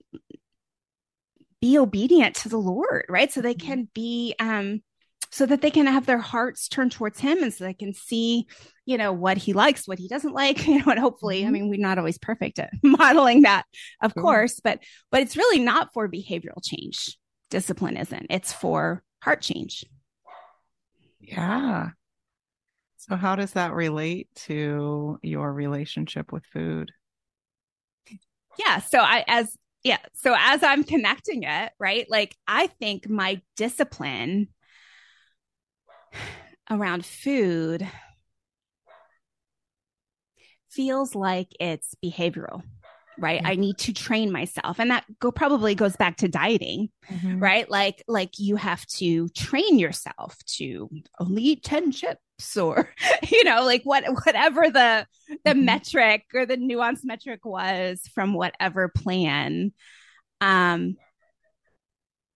be 1.61 1.77
obedient 1.77 2.35
to 2.37 2.49
the 2.49 2.57
Lord, 2.57 3.05
right? 3.09 3.31
So 3.31 3.41
they 3.41 3.53
mm-hmm. 3.53 3.67
can 3.67 3.89
be, 3.93 4.35
um, 4.39 4.81
so 5.31 5.45
that 5.45 5.61
they 5.61 5.71
can 5.71 5.85
have 5.85 6.05
their 6.05 6.19
hearts 6.19 6.67
turned 6.67 6.91
towards 6.91 7.19
him 7.19 7.43
and 7.43 7.53
so 7.53 7.65
they 7.65 7.73
can 7.73 7.93
see, 7.93 8.47
you 8.85 8.97
know, 8.97 9.11
what 9.11 9.37
he 9.37 9.53
likes, 9.53 9.87
what 9.87 9.99
he 9.99 10.07
doesn't 10.07 10.33
like, 10.33 10.65
you 10.67 10.79
know, 10.79 10.91
and 10.91 10.99
hopefully, 10.99 11.41
I 11.41 11.45
mm-hmm. 11.45 11.53
mean, 11.53 11.69
we're 11.69 11.79
not 11.79 11.97
always 11.97 12.17
perfect 12.17 12.59
at 12.59 12.71
modeling 12.83 13.41
that, 13.41 13.65
of 14.01 14.11
mm-hmm. 14.11 14.21
course, 14.21 14.59
but, 14.63 14.79
but 15.11 15.21
it's 15.21 15.37
really 15.37 15.59
not 15.59 15.93
for 15.93 16.09
behavioral 16.09 16.63
change. 16.63 17.17
Discipline 17.51 17.97
isn't, 17.97 18.27
it's 18.29 18.53
for 18.53 19.03
heart 19.21 19.41
change. 19.41 19.85
Yeah. 21.27 21.89
So, 22.97 23.15
how 23.15 23.35
does 23.35 23.51
that 23.53 23.73
relate 23.73 24.29
to 24.47 25.19
your 25.21 25.51
relationship 25.53 26.31
with 26.31 26.45
food? 26.45 26.91
Yeah. 28.57 28.79
So, 28.79 28.99
I, 28.99 29.23
as, 29.27 29.55
yeah. 29.83 29.99
So, 30.13 30.35
as 30.37 30.63
I'm 30.63 30.83
connecting 30.83 31.43
it, 31.43 31.71
right, 31.79 32.05
like 32.09 32.35
I 32.47 32.67
think 32.67 33.09
my 33.09 33.41
discipline 33.55 34.49
around 36.69 37.05
food 37.05 37.87
feels 40.69 41.15
like 41.15 41.49
it's 41.59 41.95
behavioral 42.03 42.63
right 43.17 43.39
mm-hmm. 43.39 43.51
i 43.51 43.55
need 43.55 43.77
to 43.77 43.93
train 43.93 44.31
myself 44.31 44.79
and 44.79 44.91
that 44.91 45.05
go 45.19 45.31
probably 45.31 45.75
goes 45.75 45.95
back 45.95 46.17
to 46.17 46.27
dieting 46.27 46.89
mm-hmm. 47.09 47.39
right 47.39 47.69
like 47.69 48.03
like 48.07 48.37
you 48.37 48.55
have 48.55 48.85
to 48.87 49.27
train 49.29 49.79
yourself 49.79 50.37
to 50.45 50.89
only 51.19 51.43
eat 51.43 51.63
10 51.63 51.91
chips 51.91 52.57
or 52.57 52.89
you 53.29 53.43
know 53.43 53.63
like 53.63 53.81
what 53.83 54.03
whatever 54.25 54.69
the 54.69 55.05
the 55.43 55.51
mm-hmm. 55.51 55.65
metric 55.65 56.23
or 56.33 56.45
the 56.45 56.57
nuanced 56.57 57.03
metric 57.03 57.45
was 57.45 58.01
from 58.13 58.33
whatever 58.33 58.89
plan 58.89 59.71
um 60.41 60.97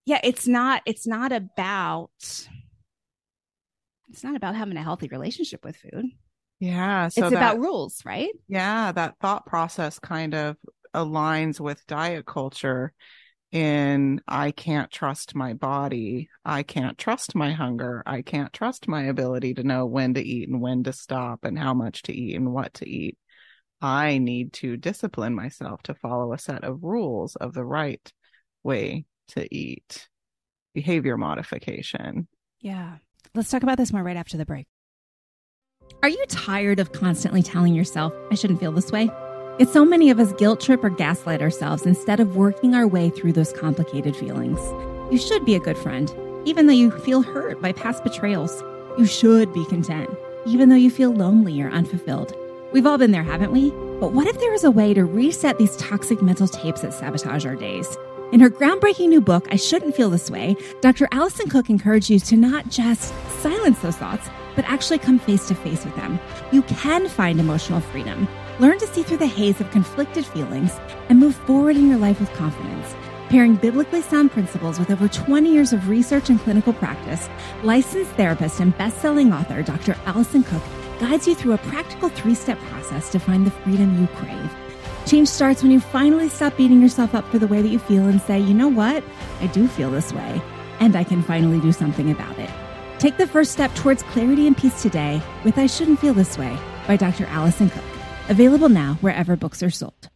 yeah, 0.09 0.19
it's 0.23 0.47
not 0.47 0.81
it's 0.87 1.05
not 1.05 1.31
about 1.31 2.09
it's 4.09 4.23
not 4.23 4.35
about 4.35 4.55
having 4.55 4.75
a 4.75 4.81
healthy 4.81 5.07
relationship 5.07 5.63
with 5.63 5.75
food. 5.75 6.05
Yeah. 6.59 7.07
So 7.07 7.25
it's 7.25 7.31
that, 7.31 7.37
about 7.37 7.59
rules, 7.59 8.01
right? 8.05 8.31
Yeah, 8.47 8.91
that 8.91 9.15
thought 9.21 9.45
process 9.45 9.99
kind 9.99 10.33
of 10.33 10.57
aligns 10.93 11.59
with 11.59 11.85
diet 11.87 12.25
culture 12.25 12.93
in 13.51 14.21
I 14.27 14.51
can't 14.51 14.91
trust 14.91 15.35
my 15.35 15.53
body. 15.53 16.29
I 16.45 16.63
can't 16.63 16.97
trust 16.97 17.35
my 17.35 17.51
hunger. 17.51 18.03
I 18.05 18.21
can't 18.21 18.53
trust 18.53 18.87
my 18.87 19.03
ability 19.03 19.55
to 19.55 19.63
know 19.63 19.85
when 19.85 20.13
to 20.15 20.21
eat 20.21 20.49
and 20.49 20.61
when 20.61 20.83
to 20.83 20.93
stop 20.93 21.45
and 21.45 21.57
how 21.57 21.73
much 21.73 22.03
to 22.03 22.13
eat 22.13 22.35
and 22.35 22.53
what 22.53 22.75
to 22.75 22.87
eat. 22.87 23.17
I 23.81 24.17
need 24.17 24.53
to 24.53 24.77
discipline 24.77 25.33
myself 25.33 25.81
to 25.83 25.95
follow 25.95 26.33
a 26.33 26.37
set 26.37 26.63
of 26.63 26.83
rules 26.83 27.35
of 27.37 27.53
the 27.53 27.65
right 27.65 28.11
way 28.63 29.05
to 29.29 29.55
eat. 29.55 30.09
Behavior 30.73 31.17
modification. 31.17 32.27
Yeah. 32.59 32.97
Let's 33.33 33.49
talk 33.49 33.63
about 33.63 33.77
this 33.77 33.93
more 33.93 34.03
right 34.03 34.17
after 34.17 34.37
the 34.37 34.45
break. 34.45 34.67
Are 36.01 36.09
you 36.09 36.23
tired 36.27 36.79
of 36.79 36.93
constantly 36.93 37.43
telling 37.43 37.73
yourself, 37.73 38.13
I 38.31 38.35
shouldn't 38.35 38.59
feel 38.59 38.71
this 38.71 38.91
way? 38.91 39.09
It's 39.59 39.73
so 39.73 39.83
many 39.83 40.09
of 40.09 40.19
us 40.19 40.31
guilt 40.33 40.61
trip 40.61 40.83
or 40.83 40.89
gaslight 40.89 41.41
ourselves 41.41 41.85
instead 41.85 42.21
of 42.21 42.37
working 42.37 42.73
our 42.73 42.87
way 42.87 43.09
through 43.09 43.33
those 43.33 43.51
complicated 43.51 44.15
feelings. 44.15 44.59
You 45.11 45.17
should 45.17 45.43
be 45.43 45.55
a 45.55 45.59
good 45.59 45.77
friend, 45.77 46.09
even 46.45 46.67
though 46.67 46.73
you 46.73 46.91
feel 46.99 47.21
hurt 47.21 47.61
by 47.61 47.73
past 47.73 48.03
betrayals. 48.03 48.63
You 48.97 49.05
should 49.05 49.51
be 49.53 49.65
content, 49.65 50.09
even 50.45 50.69
though 50.69 50.75
you 50.75 50.89
feel 50.89 51.11
lonely 51.11 51.61
or 51.61 51.69
unfulfilled. 51.69 52.33
We've 52.71 52.85
all 52.85 52.97
been 52.97 53.11
there, 53.11 53.23
haven't 53.23 53.51
we? 53.51 53.71
But 53.99 54.13
what 54.13 54.27
if 54.27 54.39
there 54.39 54.51
was 54.51 54.63
a 54.63 54.71
way 54.71 54.93
to 54.93 55.03
reset 55.03 55.57
these 55.57 55.75
toxic 55.75 56.21
mental 56.21 56.47
tapes 56.47 56.81
that 56.81 56.93
sabotage 56.93 57.45
our 57.45 57.55
days? 57.55 57.97
In 58.31 58.39
her 58.39 58.49
groundbreaking 58.49 59.09
new 59.09 59.21
book, 59.21 59.47
I 59.51 59.55
Shouldn't 59.55 59.95
Feel 59.95 60.11
This 60.11 60.29
Way, 60.29 60.55
Dr. 60.81 61.07
Allison 61.11 61.49
Cook 61.49 61.69
encourages 61.69 62.09
you 62.09 62.19
to 62.19 62.37
not 62.37 62.69
just 62.69 63.13
silence 63.41 63.79
those 63.79 63.97
thoughts, 63.97 64.29
but 64.55 64.65
actually 64.65 64.99
come 64.99 65.19
face 65.19 65.47
to 65.47 65.55
face 65.55 65.85
with 65.85 65.95
them. 65.95 66.19
You 66.51 66.61
can 66.63 67.07
find 67.07 67.39
emotional 67.39 67.81
freedom, 67.81 68.27
learn 68.59 68.77
to 68.79 68.87
see 68.87 69.03
through 69.03 69.17
the 69.17 69.27
haze 69.27 69.61
of 69.61 69.71
conflicted 69.71 70.25
feelings, 70.25 70.77
and 71.09 71.19
move 71.19 71.35
forward 71.35 71.75
in 71.75 71.87
your 71.87 71.97
life 71.97 72.19
with 72.19 72.33
confidence. 72.33 72.95
Pairing 73.29 73.55
biblically 73.55 74.01
sound 74.01 74.31
principles 74.31 74.79
with 74.79 74.89
over 74.89 75.07
20 75.07 75.51
years 75.53 75.71
of 75.71 75.87
research 75.87 76.29
and 76.29 76.39
clinical 76.39 76.73
practice, 76.73 77.29
licensed 77.63 78.11
therapist 78.11 78.59
and 78.59 78.75
best-selling 78.77 79.31
author 79.31 79.61
Dr. 79.61 79.95
Allison 80.05 80.43
Cook 80.43 80.63
guides 80.99 81.27
you 81.27 81.35
through 81.35 81.53
a 81.53 81.57
practical 81.59 82.09
three-step 82.09 82.57
process 82.59 83.09
to 83.11 83.19
find 83.19 83.45
the 83.45 83.51
freedom 83.51 84.01
you 84.01 84.07
crave. 84.15 84.55
Change 85.05 85.27
starts 85.27 85.63
when 85.63 85.71
you 85.71 85.79
finally 85.79 86.27
stop 86.27 86.57
beating 86.57 86.81
yourself 86.81 87.15
up 87.15 87.25
for 87.31 87.39
the 87.39 87.47
way 87.47 87.61
that 87.61 87.69
you 87.69 87.79
feel 87.79 88.05
and 88.05 88.21
say, 88.21 88.39
you 88.39 88.53
know 88.53 88.67
what? 88.67 89.03
I 89.41 89.47
do 89.47 89.67
feel 89.67 89.91
this 89.91 90.11
way, 90.11 90.41
and 90.79 90.95
I 90.95 91.03
can 91.03 91.23
finally 91.23 91.59
do 91.59 91.71
something 91.71 92.11
about 92.11 92.37
it. 92.37 92.49
Take 92.99 93.15
the 93.15 93.27
first 93.27 93.53
step 93.53 93.73
towards 93.75 94.03
clarity 94.03 94.45
and 94.45 94.57
peace 94.57 94.81
today 94.81 95.21
with 95.45 95.57
I 95.57 95.67
Shouldn't 95.67 96.01
Feel 96.01 96.13
This 96.13 96.37
Way 96.37 96.59
by 96.85 96.97
Dr. 96.97 97.25
Allison 97.27 97.69
Cook. 97.69 97.83
Available 98.27 98.67
now 98.67 98.97
wherever 98.99 99.37
books 99.37 99.63
are 99.63 99.69
sold. 99.69 100.09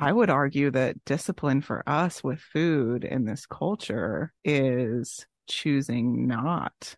I 0.00 0.10
would 0.10 0.30
argue 0.30 0.72
that 0.72 1.04
discipline 1.04 1.60
for 1.60 1.88
us 1.88 2.24
with 2.24 2.40
food 2.40 3.04
in 3.04 3.24
this 3.24 3.46
culture 3.46 4.32
is 4.44 5.24
choosing 5.48 6.26
not 6.26 6.96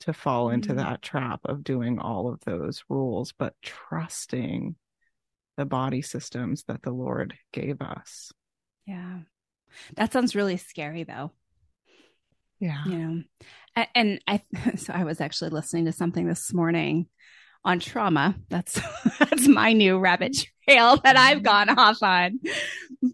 to 0.00 0.14
fall 0.14 0.48
into 0.48 0.70
mm-hmm. 0.70 0.78
that 0.78 1.02
trap 1.02 1.40
of 1.44 1.62
doing 1.62 1.98
all 1.98 2.32
of 2.32 2.40
those 2.46 2.84
rules, 2.88 3.34
but 3.38 3.52
trusting 3.60 4.76
the 5.58 5.66
body 5.66 6.00
systems 6.00 6.64
that 6.68 6.80
the 6.80 6.90
Lord 6.90 7.34
gave 7.52 7.82
us. 7.82 8.32
Yeah. 8.86 9.18
That 9.96 10.14
sounds 10.14 10.34
really 10.34 10.56
scary 10.56 11.04
though. 11.04 11.32
Yeah. 12.60 12.84
You 12.86 12.98
know, 12.98 13.22
and 13.94 14.20
I, 14.26 14.42
so 14.76 14.92
I 14.92 15.04
was 15.04 15.20
actually 15.20 15.50
listening 15.50 15.86
to 15.86 15.92
something 15.92 16.26
this 16.26 16.52
morning 16.52 17.06
on 17.64 17.80
trauma. 17.80 18.36
That's, 18.48 18.80
that's 19.18 19.48
my 19.48 19.72
new 19.72 19.98
rabbit 19.98 20.36
trail 20.64 20.96
that 20.98 21.16
I've 21.16 21.38
mm-hmm. 21.38 21.44
gone 21.44 21.78
off 21.78 22.02
on. 22.02 22.40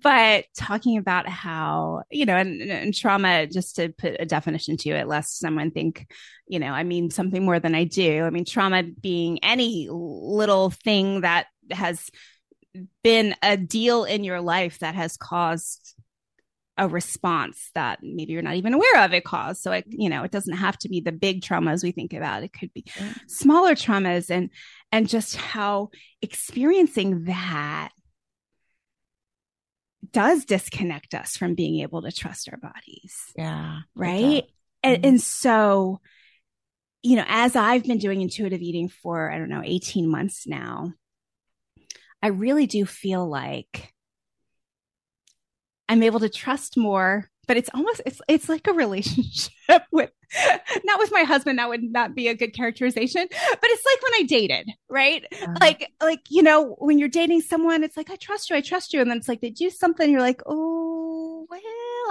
But 0.02 0.44
talking 0.56 0.98
about 0.98 1.28
how, 1.28 2.02
you 2.10 2.26
know, 2.26 2.36
and, 2.36 2.60
and 2.62 2.94
trauma, 2.94 3.46
just 3.46 3.76
to 3.76 3.90
put 3.90 4.16
a 4.18 4.26
definition 4.26 4.76
to 4.78 4.90
it, 4.90 5.08
lest 5.08 5.38
someone 5.38 5.70
think, 5.70 6.06
you 6.46 6.58
know, 6.58 6.70
I 6.72 6.84
mean 6.84 7.10
something 7.10 7.44
more 7.44 7.60
than 7.60 7.74
I 7.74 7.84
do. 7.84 8.24
I 8.24 8.30
mean, 8.30 8.44
trauma 8.44 8.82
being 8.82 9.42
any 9.42 9.88
little 9.90 10.70
thing 10.70 11.22
that 11.22 11.46
has 11.70 12.10
been 13.02 13.34
a 13.42 13.56
deal 13.56 14.04
in 14.04 14.24
your 14.24 14.40
life 14.40 14.78
that 14.78 14.94
has 14.94 15.16
caused 15.16 15.94
a 16.78 16.88
response 16.88 17.70
that 17.74 17.98
maybe 18.02 18.32
you're 18.32 18.42
not 18.42 18.56
even 18.56 18.72
aware 18.74 19.04
of 19.04 19.12
it 19.12 19.24
caused. 19.24 19.62
So 19.62 19.72
it, 19.72 19.84
you 19.88 20.08
know, 20.08 20.22
it 20.24 20.30
doesn't 20.30 20.56
have 20.56 20.78
to 20.78 20.88
be 20.88 21.00
the 21.00 21.12
big 21.12 21.42
traumas 21.42 21.82
we 21.82 21.92
think 21.92 22.12
about. 22.12 22.42
It 22.42 22.52
could 22.52 22.72
be 22.72 22.84
smaller 23.26 23.74
traumas 23.74 24.30
and 24.30 24.50
and 24.90 25.08
just 25.08 25.36
how 25.36 25.90
experiencing 26.22 27.24
that 27.24 27.90
does 30.10 30.44
disconnect 30.44 31.14
us 31.14 31.36
from 31.36 31.54
being 31.54 31.80
able 31.80 32.02
to 32.02 32.12
trust 32.12 32.48
our 32.50 32.58
bodies. 32.58 33.16
Yeah. 33.36 33.80
Right. 33.94 34.44
And, 34.82 34.96
mm-hmm. 34.96 35.08
and 35.08 35.20
so, 35.20 36.00
you 37.02 37.16
know, 37.16 37.24
as 37.26 37.56
I've 37.56 37.84
been 37.84 37.98
doing 37.98 38.20
intuitive 38.20 38.60
eating 38.60 38.88
for, 38.88 39.30
I 39.30 39.38
don't 39.38 39.48
know, 39.48 39.62
18 39.64 40.08
months 40.08 40.46
now, 40.46 40.92
I 42.22 42.28
really 42.28 42.66
do 42.66 42.84
feel 42.84 43.28
like 43.28 43.92
I'm 45.92 46.02
able 46.02 46.20
to 46.20 46.28
trust 46.30 46.78
more 46.78 47.28
but 47.46 47.56
it's 47.56 47.70
almost 47.74 48.00
it's 48.06 48.20
it's 48.28 48.48
like 48.48 48.66
a 48.66 48.72
relationship 48.72 49.52
with 49.92 50.10
not 50.84 50.98
with 50.98 51.12
my 51.12 51.22
husband 51.22 51.58
that 51.58 51.68
would 51.68 51.82
not 51.82 52.14
be 52.14 52.28
a 52.28 52.34
good 52.34 52.54
characterization 52.54 53.26
but 53.30 53.70
it's 53.70 53.84
like 53.84 54.02
when 54.02 54.20
i 54.20 54.22
dated 54.26 54.70
right 54.88 55.24
like 55.60 55.92
like 56.00 56.20
you 56.30 56.42
know 56.42 56.74
when 56.78 56.98
you're 56.98 57.08
dating 57.08 57.40
someone 57.40 57.84
it's 57.84 57.96
like 57.96 58.10
i 58.10 58.16
trust 58.16 58.48
you 58.48 58.56
i 58.56 58.60
trust 58.60 58.92
you 58.92 59.00
and 59.00 59.10
then 59.10 59.18
it's 59.18 59.28
like 59.28 59.40
they 59.40 59.50
do 59.50 59.68
something 59.68 60.10
you're 60.10 60.20
like 60.20 60.40
oh 60.46 61.46
well 61.50 61.60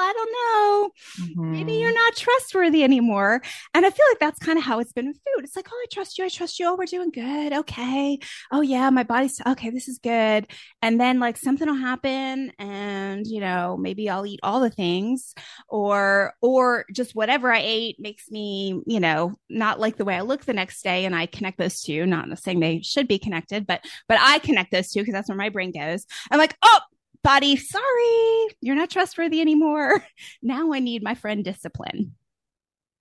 I 0.01 0.13
don't 0.13 0.32
know. 0.32 1.25
Mm-hmm. 1.25 1.51
Maybe 1.51 1.74
you're 1.74 1.94
not 1.94 2.15
trustworthy 2.15 2.84
anymore. 2.84 3.41
And 3.74 3.86
I 3.86 3.89
feel 3.89 4.06
like 4.10 4.20
that's 4.20 4.39
kind 4.39 4.58
of 4.58 4.63
how 4.63 4.80
it's 4.80 4.94
been 4.94 5.08
with 5.08 5.18
food. 5.18 5.44
It's 5.44 5.56
like, 5.56 5.68
oh, 5.72 5.75
I 5.75 5.86
trust 5.91 6.18
you. 6.18 6.25
I 6.25 6.30
trust 6.30 6.60
you. 6.60 6.68
Oh, 6.68 6.75
we're 6.75 6.86
doing 6.86 7.12
good. 7.12 7.53
Okay. 7.53 8.20
Oh, 8.51 8.62
yeah, 8.62 8.89
my 8.89 9.03
body's 9.03 9.39
okay. 9.46 9.70
This 9.70 9.88
is 9.88 10.00
good. 10.00 10.48
And 10.82 11.00
then 11.00 11.20
like 11.20 11.38
something 11.38 11.68
will 11.68 11.75
happen 11.75 12.51
and, 12.58 13.25
you 13.27 13.39
know, 13.39 13.77
maybe 13.77 14.10
I'll 14.10 14.25
eat 14.25 14.39
all 14.44 14.60
the 14.60 14.70
things 14.70 15.34
or, 15.68 16.34
or 16.41 16.86
just 16.91 17.15
whatever 17.15 17.50
I 17.53 17.62
ate 17.63 18.00
makes 18.00 18.29
me, 18.29 18.81
you 18.86 19.00
know, 19.00 19.36
not 19.50 19.79
like 19.79 19.98
the 19.98 20.05
way 20.05 20.15
I 20.15 20.22
look 20.22 20.46
the 20.46 20.53
next 20.53 20.84
day. 20.84 21.05
And 21.05 21.15
I 21.15 21.25
connect 21.25 21.58
those 21.58 21.81
two, 21.81 22.05
not 22.05 22.38
saying 22.39 22.60
they 22.60 22.81
should 22.81 23.08
be 23.08 23.20
connected, 23.20 23.65
but, 23.67 23.84
but 24.08 24.17
I 24.22 24.39
connect 24.39 24.72
those 24.72 24.91
two 24.91 25.01
because 25.01 25.13
that's 25.13 25.29
where 25.29 25.38
my 25.38 25.50
brain 25.50 25.72
goes. 25.72 26.05
I'm 26.29 26.39
like, 26.39 26.55
oh, 26.62 26.79
body, 27.24 27.55
sorry, 27.55 28.55
you're 28.62 28.75
not 28.75 28.89
trustworthy 28.89 29.41
anymore. 29.41 30.05
Now 30.41 30.74
I 30.74 30.79
need 30.79 31.03
my 31.03 31.15
friend 31.15 31.43
discipline. 31.43 32.15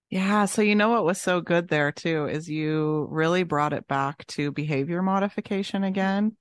Yeah. 0.09 0.45
So, 0.45 0.61
you 0.61 0.75
know 0.75 0.89
what 0.89 1.05
was 1.05 1.21
so 1.21 1.39
good 1.39 1.69
there 1.69 1.91
too 1.91 2.27
is 2.27 2.49
you 2.49 3.07
really 3.09 3.43
brought 3.43 3.73
it 3.73 3.87
back 3.87 4.27
to 4.27 4.51
behavior 4.51 5.01
modification 5.01 5.83
again. 5.83 6.35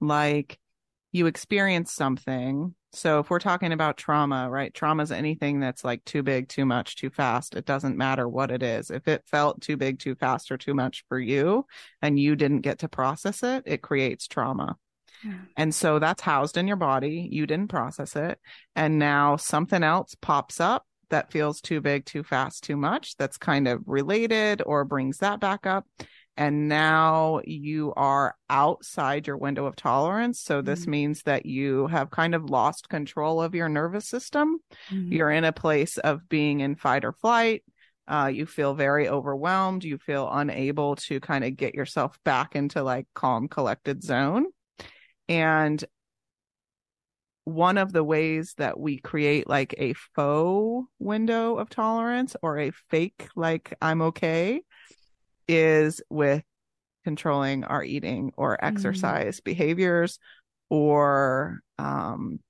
Like 0.00 0.58
you 1.14 1.26
experience 1.26 1.92
something. 1.92 2.74
So, 2.92 3.20
if 3.20 3.30
we're 3.30 3.38
talking 3.38 3.72
about 3.72 3.96
trauma, 3.96 4.50
right? 4.50 4.74
Trauma 4.74 5.04
is 5.04 5.12
anything 5.12 5.60
that's 5.60 5.84
like 5.84 6.04
too 6.04 6.24
big, 6.24 6.48
too 6.48 6.66
much, 6.66 6.96
too 6.96 7.08
fast. 7.08 7.54
It 7.54 7.64
doesn't 7.64 7.96
matter 7.96 8.28
what 8.28 8.50
it 8.50 8.64
is. 8.64 8.90
If 8.90 9.06
it 9.06 9.22
felt 9.24 9.60
too 9.60 9.76
big, 9.76 10.00
too 10.00 10.16
fast, 10.16 10.50
or 10.50 10.58
too 10.58 10.74
much 10.74 11.04
for 11.08 11.18
you 11.18 11.66
and 12.02 12.18
you 12.18 12.34
didn't 12.34 12.62
get 12.62 12.80
to 12.80 12.88
process 12.88 13.44
it, 13.44 13.62
it 13.64 13.80
creates 13.80 14.26
trauma. 14.26 14.76
And 15.56 15.72
so 15.72 16.00
that's 16.00 16.20
housed 16.20 16.56
in 16.56 16.66
your 16.66 16.76
body. 16.76 17.28
You 17.30 17.46
didn't 17.46 17.68
process 17.68 18.16
it. 18.16 18.38
And 18.74 18.98
now 18.98 19.36
something 19.36 19.84
else 19.84 20.16
pops 20.20 20.58
up 20.58 20.84
that 21.10 21.30
feels 21.30 21.60
too 21.60 21.80
big, 21.80 22.04
too 22.04 22.24
fast, 22.24 22.64
too 22.64 22.76
much. 22.76 23.16
That's 23.16 23.38
kind 23.38 23.68
of 23.68 23.82
related 23.86 24.62
or 24.66 24.84
brings 24.84 25.18
that 25.18 25.38
back 25.38 25.64
up. 25.64 25.86
And 26.36 26.68
now 26.68 27.40
you 27.44 27.92
are 27.96 28.34
outside 28.50 29.26
your 29.26 29.36
window 29.36 29.66
of 29.66 29.76
tolerance. 29.76 30.40
So 30.40 30.62
this 30.62 30.82
mm-hmm. 30.82 30.90
means 30.90 31.22
that 31.22 31.46
you 31.46 31.86
have 31.86 32.10
kind 32.10 32.34
of 32.34 32.50
lost 32.50 32.88
control 32.88 33.40
of 33.40 33.54
your 33.54 33.68
nervous 33.68 34.08
system. 34.08 34.58
Mm-hmm. 34.90 35.12
You're 35.12 35.30
in 35.30 35.44
a 35.44 35.52
place 35.52 35.96
of 35.98 36.28
being 36.28 36.60
in 36.60 36.74
fight 36.74 37.04
or 37.04 37.12
flight. 37.12 37.62
Uh, 38.08 38.30
you 38.32 38.46
feel 38.46 38.74
very 38.74 39.08
overwhelmed. 39.08 39.84
You 39.84 39.96
feel 39.98 40.28
unable 40.30 40.96
to 40.96 41.20
kind 41.20 41.44
of 41.44 41.56
get 41.56 41.74
yourself 41.74 42.18
back 42.24 42.56
into 42.56 42.82
like 42.82 43.06
calm, 43.14 43.48
collected 43.48 44.02
zone. 44.02 44.46
And 45.28 45.82
one 47.44 47.78
of 47.78 47.92
the 47.92 48.04
ways 48.04 48.54
that 48.56 48.78
we 48.78 48.98
create 48.98 49.48
like 49.48 49.74
a 49.78 49.92
faux 50.14 50.88
window 50.98 51.56
of 51.56 51.68
tolerance 51.68 52.34
or 52.42 52.58
a 52.58 52.72
fake, 52.90 53.28
like 53.36 53.74
I'm 53.80 54.02
okay, 54.02 54.62
is 55.48 56.00
with 56.10 56.42
controlling 57.04 57.64
our 57.64 57.84
eating 57.84 58.32
or 58.36 58.56
mm-hmm. 58.56 58.66
exercise 58.66 59.40
mm 59.40 59.44
behaviors 59.44 60.18
or 60.70 61.60
um, 61.78 62.40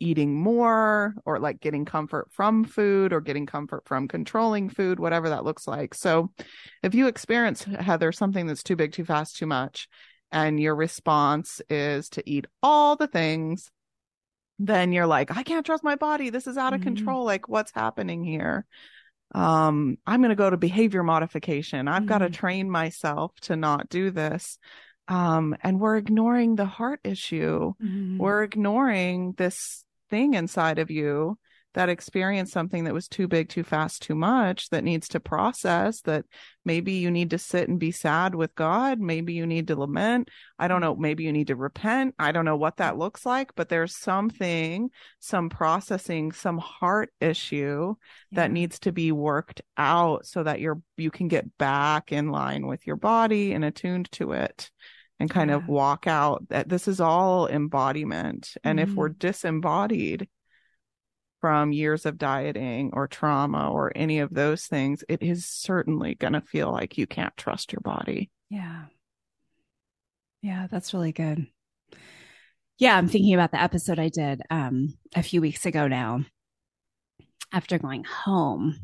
eating 0.00 0.34
more 0.34 1.14
or 1.24 1.38
like 1.38 1.60
getting 1.60 1.84
comfort 1.84 2.28
from 2.30 2.64
food 2.64 3.12
or 3.12 3.20
getting 3.20 3.46
comfort 3.46 3.82
from 3.86 4.06
controlling 4.06 4.68
food, 4.68 4.98
whatever 4.98 5.30
that 5.30 5.44
looks 5.44 5.66
like. 5.66 5.94
So 5.94 6.30
if 6.82 6.94
you 6.94 7.06
experience, 7.06 7.64
Heather, 7.64 8.12
something 8.12 8.46
that's 8.46 8.62
too 8.62 8.76
big, 8.76 8.92
too 8.92 9.04
fast, 9.04 9.36
too 9.36 9.46
much, 9.46 9.88
and 10.30 10.60
your 10.60 10.74
response 10.74 11.60
is 11.68 12.08
to 12.10 12.28
eat 12.28 12.46
all 12.62 12.96
the 12.96 13.06
things, 13.06 13.70
then 14.58 14.92
you're 14.92 15.06
like, 15.06 15.36
I 15.36 15.42
can't 15.42 15.66
trust 15.66 15.84
my 15.84 15.96
body. 15.96 16.30
This 16.30 16.46
is 16.46 16.56
out 16.56 16.74
of 16.74 16.80
mm-hmm. 16.80 16.94
control. 16.96 17.24
Like, 17.24 17.48
what's 17.48 17.72
happening 17.72 18.24
here? 18.24 18.66
Um, 19.34 19.98
I'm 20.06 20.20
going 20.20 20.30
to 20.30 20.36
go 20.36 20.48
to 20.48 20.56
behavior 20.56 21.02
modification. 21.02 21.88
I've 21.88 22.02
mm-hmm. 22.02 22.06
got 22.06 22.18
to 22.18 22.30
train 22.30 22.70
myself 22.70 23.32
to 23.42 23.56
not 23.56 23.88
do 23.88 24.10
this 24.10 24.58
um, 25.08 25.56
and 25.62 25.80
we're 25.80 25.96
ignoring 25.96 26.56
the 26.56 26.64
heart 26.64 27.00
issue. 27.04 27.74
Mm-hmm. 27.82 28.18
We're 28.18 28.42
ignoring 28.42 29.34
this 29.36 29.84
thing 30.10 30.34
inside 30.34 30.78
of 30.78 30.90
you 30.90 31.38
that 31.74 31.88
experienced 31.88 32.52
something 32.52 32.84
that 32.84 32.94
was 32.94 33.08
too 33.08 33.28
big, 33.28 33.48
too 33.48 33.64
fast, 33.64 34.02
too 34.02 34.14
much 34.14 34.70
that 34.70 34.84
needs 34.84 35.08
to 35.08 35.20
process 35.20 36.00
that 36.02 36.24
maybe 36.64 36.92
you 36.92 37.10
need 37.10 37.30
to 37.30 37.38
sit 37.38 37.68
and 37.68 37.78
be 37.78 37.90
sad 37.90 38.34
with 38.34 38.54
God. 38.54 39.00
Maybe 39.00 39.34
you 39.34 39.44
need 39.44 39.68
to 39.68 39.76
lament. 39.76 40.30
I 40.58 40.68
don't 40.68 40.80
know. 40.80 40.94
Maybe 40.94 41.24
you 41.24 41.32
need 41.32 41.48
to 41.48 41.56
repent. 41.56 42.14
I 42.18 42.32
don't 42.32 42.44
know 42.44 42.56
what 42.56 42.76
that 42.78 42.96
looks 42.96 43.26
like, 43.26 43.54
but 43.56 43.68
there's 43.68 43.96
something, 43.96 44.90
some 45.18 45.50
processing, 45.50 46.32
some 46.32 46.58
heart 46.58 47.12
issue 47.20 47.94
yeah. 48.30 48.42
that 48.42 48.52
needs 48.52 48.78
to 48.80 48.92
be 48.92 49.12
worked 49.12 49.60
out 49.76 50.26
so 50.26 50.42
that 50.44 50.60
you're, 50.60 50.80
you 50.96 51.10
can 51.10 51.28
get 51.28 51.58
back 51.58 52.12
in 52.12 52.30
line 52.30 52.66
with 52.66 52.86
your 52.86 52.96
body 52.96 53.52
and 53.52 53.64
attuned 53.64 54.10
to 54.12 54.32
it 54.32 54.70
and 55.20 55.30
kind 55.30 55.50
yeah. 55.50 55.56
of 55.56 55.68
walk 55.68 56.06
out 56.06 56.48
that 56.48 56.68
this 56.68 56.88
is 56.88 57.00
all 57.00 57.48
embodiment. 57.48 58.56
And 58.62 58.78
mm-hmm. 58.78 58.90
if 58.90 58.96
we're 58.96 59.10
mm-hmm. 59.10 59.18
disembodied, 59.18 60.28
from 61.44 61.72
years 61.72 62.06
of 62.06 62.16
dieting 62.16 62.88
or 62.94 63.06
trauma 63.06 63.70
or 63.70 63.92
any 63.94 64.20
of 64.20 64.32
those 64.32 64.64
things, 64.64 65.04
it 65.10 65.22
is 65.22 65.44
certainly 65.44 66.14
going 66.14 66.32
to 66.32 66.40
feel 66.40 66.72
like 66.72 66.96
you 66.96 67.06
can't 67.06 67.36
trust 67.36 67.70
your 67.70 67.82
body. 67.82 68.30
Yeah. 68.48 68.84
Yeah, 70.40 70.68
that's 70.70 70.94
really 70.94 71.12
good. 71.12 71.46
Yeah, 72.78 72.96
I'm 72.96 73.08
thinking 73.08 73.34
about 73.34 73.50
the 73.50 73.62
episode 73.62 73.98
I 73.98 74.08
did 74.08 74.40
um, 74.48 74.96
a 75.14 75.22
few 75.22 75.42
weeks 75.42 75.66
ago 75.66 75.86
now 75.86 76.24
after 77.52 77.78
going 77.78 78.04
home. 78.04 78.78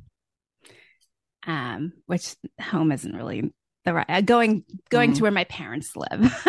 Um, 1.47 1.95
which 2.05 2.37
home 2.61 2.93
isn't 2.93 3.17
really 3.17 3.55
the 3.87 3.95
right 3.95 4.07
uh, 4.07 4.21
going 4.21 4.65
going 4.91 5.13
mm-hmm. 5.13 5.17
to 5.17 5.23
where 5.23 5.31
my 5.33 5.45
parents 5.45 5.97
live. 5.97 6.47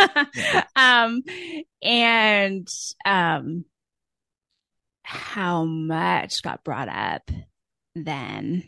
um 0.76 1.22
and 1.82 2.68
um 3.06 3.64
how 5.12 5.66
much 5.66 6.42
got 6.42 6.64
brought 6.64 6.88
up 6.88 7.30
then. 7.96 8.64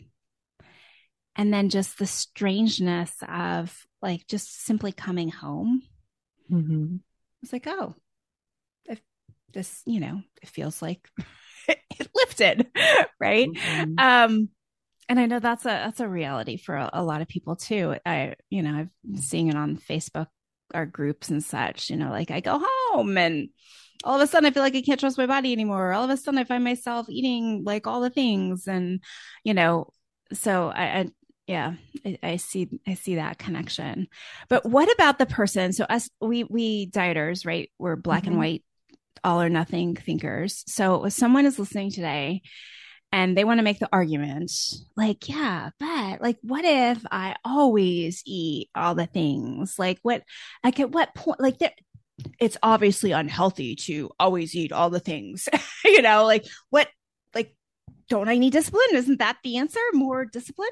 And 1.36 1.52
then 1.52 1.70
just 1.70 1.98
the 1.98 2.06
strangeness 2.06 3.12
of 3.26 3.74
like 4.02 4.26
just 4.26 4.64
simply 4.64 4.92
coming 4.92 5.30
home. 5.30 5.82
Mm-hmm. 6.50 6.96
It's 7.42 7.52
like, 7.52 7.66
oh, 7.66 7.94
if 8.84 9.00
this, 9.52 9.82
you 9.86 10.00
know, 10.00 10.20
it 10.42 10.48
feels 10.48 10.82
like 10.82 11.08
it 11.68 12.08
lifted, 12.14 12.66
right? 13.20 13.48
Mm-hmm. 13.48 13.98
Um, 13.98 14.48
and 15.08 15.18
I 15.18 15.26
know 15.26 15.38
that's 15.38 15.64
a 15.64 15.68
that's 15.68 16.00
a 16.00 16.08
reality 16.08 16.56
for 16.56 16.76
a, 16.76 16.90
a, 16.92 17.02
lot 17.02 17.20
of 17.20 17.28
people 17.28 17.56
too. 17.56 17.96
I, 18.06 18.34
you 18.48 18.62
know, 18.62 18.74
I've 18.74 19.20
seeing 19.20 19.48
it 19.48 19.56
on 19.56 19.76
Facebook, 19.76 20.28
our 20.72 20.86
groups 20.86 21.30
and 21.30 21.42
such. 21.42 21.90
You 21.90 21.96
know, 21.96 22.10
like 22.10 22.30
I 22.30 22.40
go 22.40 22.62
home 22.62 23.18
and 23.18 23.48
all 24.04 24.16
of 24.16 24.22
a 24.22 24.26
sudden 24.26 24.46
I 24.46 24.50
feel 24.50 24.62
like 24.62 24.76
I 24.76 24.82
can't 24.82 25.00
trust 25.00 25.18
my 25.18 25.26
body 25.26 25.52
anymore. 25.52 25.92
All 25.92 26.04
of 26.04 26.10
a 26.10 26.16
sudden 26.16 26.38
I 26.38 26.44
find 26.44 26.62
myself 26.62 27.06
eating 27.08 27.64
like 27.64 27.86
all 27.86 28.00
the 28.00 28.10
things 28.10 28.68
and 28.68 29.02
you 29.42 29.54
know, 29.54 29.90
so 30.32 30.68
I, 30.68 30.84
I 30.84 31.08
yeah, 31.46 31.74
I, 32.04 32.18
I, 32.22 32.36
see 32.36 32.68
I 32.86 32.94
see 32.94 33.16
that 33.16 33.38
connection. 33.38 34.08
But 34.48 34.64
what 34.64 34.92
about 34.92 35.18
the 35.18 35.26
person? 35.26 35.72
So 35.72 35.84
us 35.84 36.08
we 36.20 36.44
we 36.44 36.90
dieters, 36.90 37.46
right? 37.46 37.70
We're 37.78 37.96
black 37.96 38.22
mm-hmm. 38.22 38.32
and 38.32 38.38
white, 38.38 38.64
all 39.22 39.42
or 39.42 39.48
nothing 39.48 39.96
thinkers. 39.96 40.64
So 40.66 41.04
if 41.04 41.12
someone 41.12 41.46
is 41.46 41.58
listening 41.58 41.90
today 41.90 42.42
and 43.14 43.36
they 43.36 43.44
want 43.44 43.58
to 43.58 43.64
make 43.64 43.78
the 43.78 43.88
argument 43.92 44.50
like 44.96 45.28
yeah 45.28 45.70
but 45.78 46.20
like 46.20 46.36
what 46.42 46.64
if 46.64 47.00
i 47.12 47.36
always 47.44 48.22
eat 48.26 48.68
all 48.74 48.96
the 48.96 49.06
things 49.06 49.78
like 49.78 50.00
what 50.02 50.22
like 50.64 50.80
at 50.80 50.90
what 50.90 51.14
point 51.14 51.38
like 51.38 51.56
there 51.58 51.70
it's 52.38 52.56
obviously 52.62 53.12
unhealthy 53.12 53.76
to 53.76 54.10
always 54.18 54.54
eat 54.54 54.72
all 54.72 54.90
the 54.90 55.00
things. 55.00 55.48
you 55.84 56.02
know, 56.02 56.24
like 56.24 56.46
what, 56.70 56.88
like, 57.34 57.54
don't 58.08 58.28
I 58.28 58.38
need 58.38 58.52
discipline? 58.52 58.84
Isn't 58.94 59.18
that 59.18 59.38
the 59.42 59.58
answer? 59.58 59.80
More 59.92 60.24
discipline? 60.24 60.70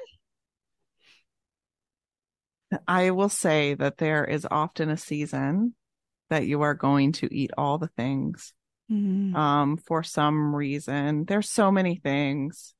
I 2.88 3.10
will 3.10 3.28
say 3.28 3.74
that 3.74 3.98
there 3.98 4.24
is 4.24 4.46
often 4.50 4.88
a 4.88 4.96
season 4.96 5.74
that 6.30 6.46
you 6.46 6.62
are 6.62 6.74
going 6.74 7.12
to 7.12 7.28
eat 7.34 7.50
all 7.58 7.78
the 7.78 7.88
things. 7.88 8.54
Mm-hmm. 8.90 9.36
Um, 9.36 9.76
for 9.76 10.02
some 10.02 10.54
reason, 10.54 11.24
there's 11.26 11.50
so 11.50 11.70
many 11.70 11.96
things 11.96 12.74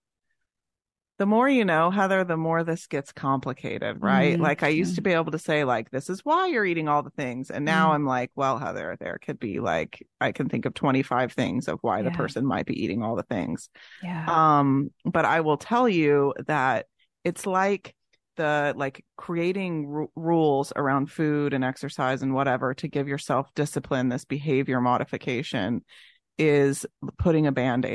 the 1.22 1.26
more 1.26 1.48
you 1.48 1.64
know, 1.64 1.88
Heather, 1.88 2.24
the 2.24 2.36
more 2.36 2.64
this 2.64 2.88
gets 2.88 3.12
complicated, 3.12 4.02
right? 4.02 4.32
Mm-hmm. 4.32 4.42
Like 4.42 4.64
I 4.64 4.68
used 4.68 4.96
to 4.96 5.02
be 5.02 5.12
able 5.12 5.30
to 5.30 5.38
say, 5.38 5.62
like, 5.62 5.88
this 5.92 6.10
is 6.10 6.24
why 6.24 6.48
you're 6.48 6.64
eating 6.64 6.88
all 6.88 7.04
the 7.04 7.10
things. 7.10 7.48
And 7.48 7.64
now 7.64 7.84
mm-hmm. 7.84 7.94
I'm 7.94 8.06
like, 8.06 8.32
well, 8.34 8.58
Heather, 8.58 8.96
there 8.98 9.20
could 9.24 9.38
be 9.38 9.60
like, 9.60 10.04
I 10.20 10.32
can 10.32 10.48
think 10.48 10.66
of 10.66 10.74
25 10.74 11.32
things 11.32 11.68
of 11.68 11.78
why 11.80 11.98
yeah. 11.98 12.06
the 12.06 12.10
person 12.10 12.44
might 12.44 12.66
be 12.66 12.82
eating 12.82 13.04
all 13.04 13.14
the 13.14 13.22
things. 13.22 13.70
Yeah. 14.02 14.24
Um, 14.26 14.90
but 15.04 15.24
I 15.24 15.42
will 15.42 15.58
tell 15.58 15.88
you 15.88 16.34
that 16.48 16.86
it's 17.22 17.46
like 17.46 17.94
the 18.36 18.74
like 18.76 19.04
creating 19.16 19.92
r- 19.94 20.08
rules 20.16 20.72
around 20.74 21.12
food 21.12 21.54
and 21.54 21.62
exercise 21.62 22.22
and 22.22 22.34
whatever 22.34 22.74
to 22.74 22.88
give 22.88 23.06
yourself 23.06 23.48
discipline, 23.54 24.08
this 24.08 24.24
behavior 24.24 24.80
modification 24.80 25.84
is 26.36 26.84
putting 27.16 27.46
a 27.46 27.52
band 27.52 27.86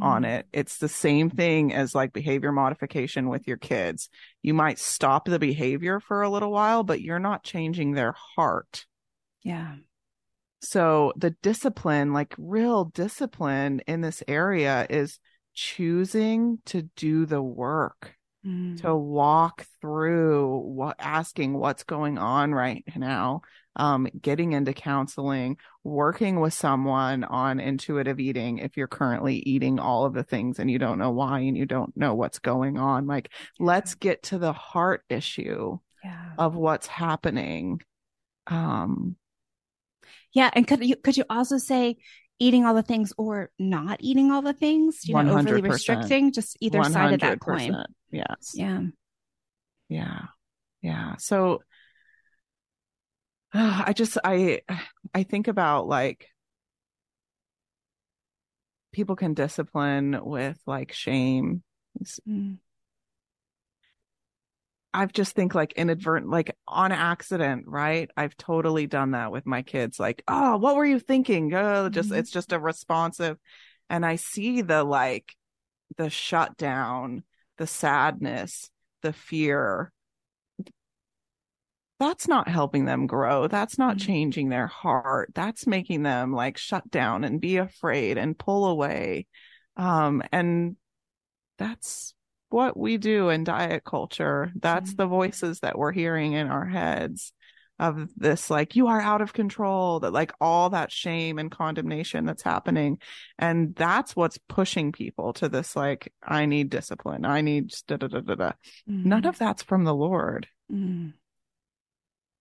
on 0.00 0.22
mm. 0.22 0.38
it. 0.38 0.46
It's 0.52 0.78
the 0.78 0.88
same 0.88 1.30
thing 1.30 1.72
as 1.72 1.94
like 1.94 2.12
behavior 2.12 2.52
modification 2.52 3.28
with 3.28 3.46
your 3.46 3.56
kids. 3.56 4.08
You 4.42 4.54
might 4.54 4.78
stop 4.78 5.26
the 5.26 5.38
behavior 5.38 6.00
for 6.00 6.22
a 6.22 6.30
little 6.30 6.52
while, 6.52 6.82
but 6.82 7.00
you're 7.00 7.18
not 7.18 7.44
changing 7.44 7.92
their 7.92 8.14
heart. 8.36 8.86
Yeah. 9.42 9.76
So 10.60 11.12
the 11.16 11.30
discipline, 11.42 12.12
like 12.12 12.34
real 12.38 12.86
discipline 12.86 13.80
in 13.86 14.00
this 14.00 14.22
area 14.26 14.86
is 14.88 15.18
choosing 15.54 16.58
to 16.66 16.82
do 16.96 17.26
the 17.26 17.42
work. 17.42 18.14
Mm. 18.44 18.80
To 18.82 18.94
walk 18.94 19.66
through 19.80 20.58
what 20.58 20.96
asking 21.00 21.54
what's 21.54 21.82
going 21.82 22.16
on 22.16 22.52
right 22.52 22.84
now, 22.94 23.42
um, 23.76 24.08
getting 24.20 24.52
into 24.52 24.72
counseling, 24.72 25.58
working 25.84 26.40
with 26.40 26.54
someone 26.54 27.24
on 27.24 27.60
intuitive 27.60 28.18
eating 28.18 28.58
if 28.58 28.76
you're 28.76 28.86
currently 28.86 29.36
eating 29.36 29.78
all 29.78 30.06
of 30.06 30.14
the 30.14 30.24
things 30.24 30.58
and 30.58 30.70
you 30.70 30.78
don't 30.78 30.98
know 30.98 31.10
why 31.10 31.40
and 31.40 31.56
you 31.56 31.66
don't 31.66 31.94
know 31.96 32.14
what's 32.14 32.38
going 32.38 32.78
on. 32.78 33.06
Like, 33.06 33.30
let's 33.58 33.94
get 33.94 34.24
to 34.24 34.38
the 34.38 34.52
heart 34.52 35.02
issue 35.08 35.78
yeah. 36.02 36.30
of 36.38 36.56
what's 36.56 36.86
happening. 36.86 37.80
Um, 38.46 39.16
yeah, 40.32 40.50
and 40.54 40.66
could 40.66 40.84
you 40.84 40.96
could 40.96 41.16
you 41.16 41.24
also 41.28 41.58
say 41.58 41.96
eating 42.38 42.64
all 42.64 42.74
the 42.74 42.82
things 42.82 43.12
or 43.16 43.50
not 43.58 43.98
eating 44.00 44.30
all 44.30 44.42
the 44.42 44.52
things? 44.52 45.06
You 45.06 45.22
know, 45.22 45.38
overly 45.38 45.62
restricting, 45.62 46.32
just 46.32 46.56
either 46.60 46.80
100%. 46.80 46.92
side 46.92 47.14
of 47.14 47.20
that 47.20 47.40
coin. 47.40 47.84
Yes. 48.10 48.52
Yeah. 48.54 48.82
Yeah. 49.88 50.20
Yeah. 50.82 51.16
So 51.18 51.62
I 53.54 53.92
just 53.94 54.18
I 54.22 54.60
I 55.14 55.22
think 55.22 55.48
about 55.48 55.86
like 55.86 56.28
people 58.92 59.16
can 59.16 59.34
discipline 59.34 60.18
with 60.22 60.58
like 60.66 60.92
shame. 60.92 61.62
Mm. 62.28 62.58
I've 64.96 65.12
just 65.12 65.34
think 65.34 65.54
like 65.54 65.74
inadvertent, 65.74 66.30
like 66.30 66.56
on 66.66 66.90
accident, 66.90 67.64
right? 67.66 68.10
I've 68.16 68.34
totally 68.38 68.86
done 68.86 69.10
that 69.10 69.30
with 69.30 69.44
my 69.44 69.60
kids. 69.60 70.00
Like, 70.00 70.22
oh, 70.26 70.56
what 70.56 70.74
were 70.74 70.86
you 70.86 70.98
thinking? 70.98 71.52
Oh, 71.52 71.90
just 71.90 72.08
mm-hmm. 72.08 72.18
it's 72.18 72.30
just 72.30 72.52
a 72.52 72.58
responsive, 72.58 73.36
and 73.90 74.06
I 74.06 74.16
see 74.16 74.62
the 74.62 74.82
like 74.82 75.34
the 75.98 76.08
shutdown, 76.08 77.24
the 77.58 77.66
sadness, 77.66 78.70
the 79.02 79.12
fear, 79.12 79.92
that's 81.98 82.28
not 82.28 82.48
helping 82.48 82.84
them 82.84 83.06
grow. 83.06 83.48
That's 83.48 83.78
not 83.78 83.96
mm-hmm. 83.96 84.06
changing 84.06 84.48
their 84.48 84.66
heart. 84.66 85.32
That's 85.34 85.66
making 85.66 86.02
them 86.02 86.32
like 86.32 86.58
shut 86.58 86.90
down 86.90 87.24
and 87.24 87.40
be 87.40 87.56
afraid 87.56 88.18
and 88.18 88.38
pull 88.38 88.66
away. 88.66 89.26
Um, 89.76 90.22
and 90.32 90.76
that's 91.58 92.14
what 92.50 92.76
we 92.76 92.96
do 92.98 93.28
in 93.30 93.44
diet 93.44 93.84
culture. 93.84 94.52
That's 94.54 94.90
mm-hmm. 94.90 95.02
the 95.02 95.06
voices 95.06 95.60
that 95.60 95.78
we're 95.78 95.92
hearing 95.92 96.32
in 96.32 96.48
our 96.48 96.66
heads. 96.66 97.32
of 97.78 98.08
this 98.16 98.48
like 98.48 98.74
you 98.74 98.86
are 98.86 99.00
out 99.02 99.20
of 99.20 99.34
control 99.34 100.00
that 100.00 100.10
like 100.12 100.32
all 100.40 100.70
that 100.70 100.90
shame 100.90 101.38
and 101.38 101.50
condemnation 101.50 102.24
that's 102.24 102.42
happening 102.42 102.98
and 103.38 103.74
that's 103.74 104.16
what's 104.16 104.38
pushing 104.48 104.92
people 104.92 105.34
to 105.34 105.46
this 105.46 105.76
like 105.76 106.10
i 106.22 106.46
need 106.46 106.70
discipline 106.70 107.26
i 107.26 107.42
need 107.42 107.70
da 107.86 107.98
da 107.98 108.06
da 108.06 108.20
da 108.20 108.34
da 108.34 108.52
Mm-hmm. 108.88 109.08
none 109.10 109.26
of 109.26 109.36
that's 109.36 109.62
from 109.62 109.84
the 109.84 109.94
lord 109.94 110.48
Mm. 110.72 111.12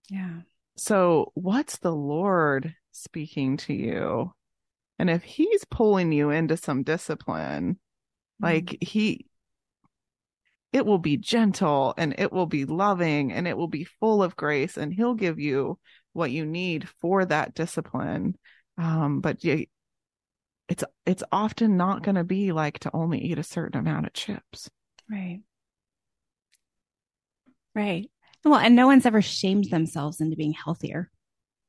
Yeah. 0.10 0.41
so 0.78 1.32
what's 1.34 1.78
the 1.78 1.94
lord 1.94 2.76
speaking 2.91 3.58
to 3.58 3.74
you 3.74 4.34
and 5.00 5.10
if 5.10 5.24
he's 5.24 5.65
pulling 5.65 6.12
you 6.12 6.30
into 6.30 6.58
some 6.58 6.84
discipline 6.84 7.80
like 8.41 8.78
he 8.82 9.26
it 10.72 10.86
will 10.86 11.00
be 11.00 11.18
gentle 11.18 11.94
and 11.98 12.13
it 12.18 12.32
will 12.32 12.46
be 12.46 12.65
loving 12.65 13.32
and 13.32 13.48
it 13.48 13.58
will 13.58 13.68
be 13.68 13.86
full 14.00 14.22
of 14.22 14.36
grace 14.36 14.78
and 14.78 14.94
he'll 14.94 15.15
give 15.15 15.39
you 15.39 15.80
what 16.13 16.32
you 16.32 16.46
need 16.46 16.88
for 17.02 17.26
that 17.26 17.54
discipline 17.56 18.36
um 18.78 19.22
but 19.22 19.44
you, 19.44 19.65
it's 20.68 20.84
it's 21.06 21.24
often 21.32 21.78
not 21.78 22.04
going 22.04 22.15
to 22.15 22.24
be 22.24 22.52
like 22.52 22.80
to 22.80 22.91
only 22.94 23.20
eat 23.20 23.39
a 23.39 23.44
certain 23.44 23.80
amount 23.80 24.06
of 24.06 24.13
chips 24.13 24.70
Right. 25.10 25.41
Right. 27.76 28.10
Well, 28.46 28.60
and 28.60 28.76
no 28.76 28.86
one's 28.86 29.06
ever 29.06 29.22
shamed 29.22 29.72
themselves 29.72 30.22
into 30.22 30.36
being 30.36 30.54
healthier, 30.54 31.12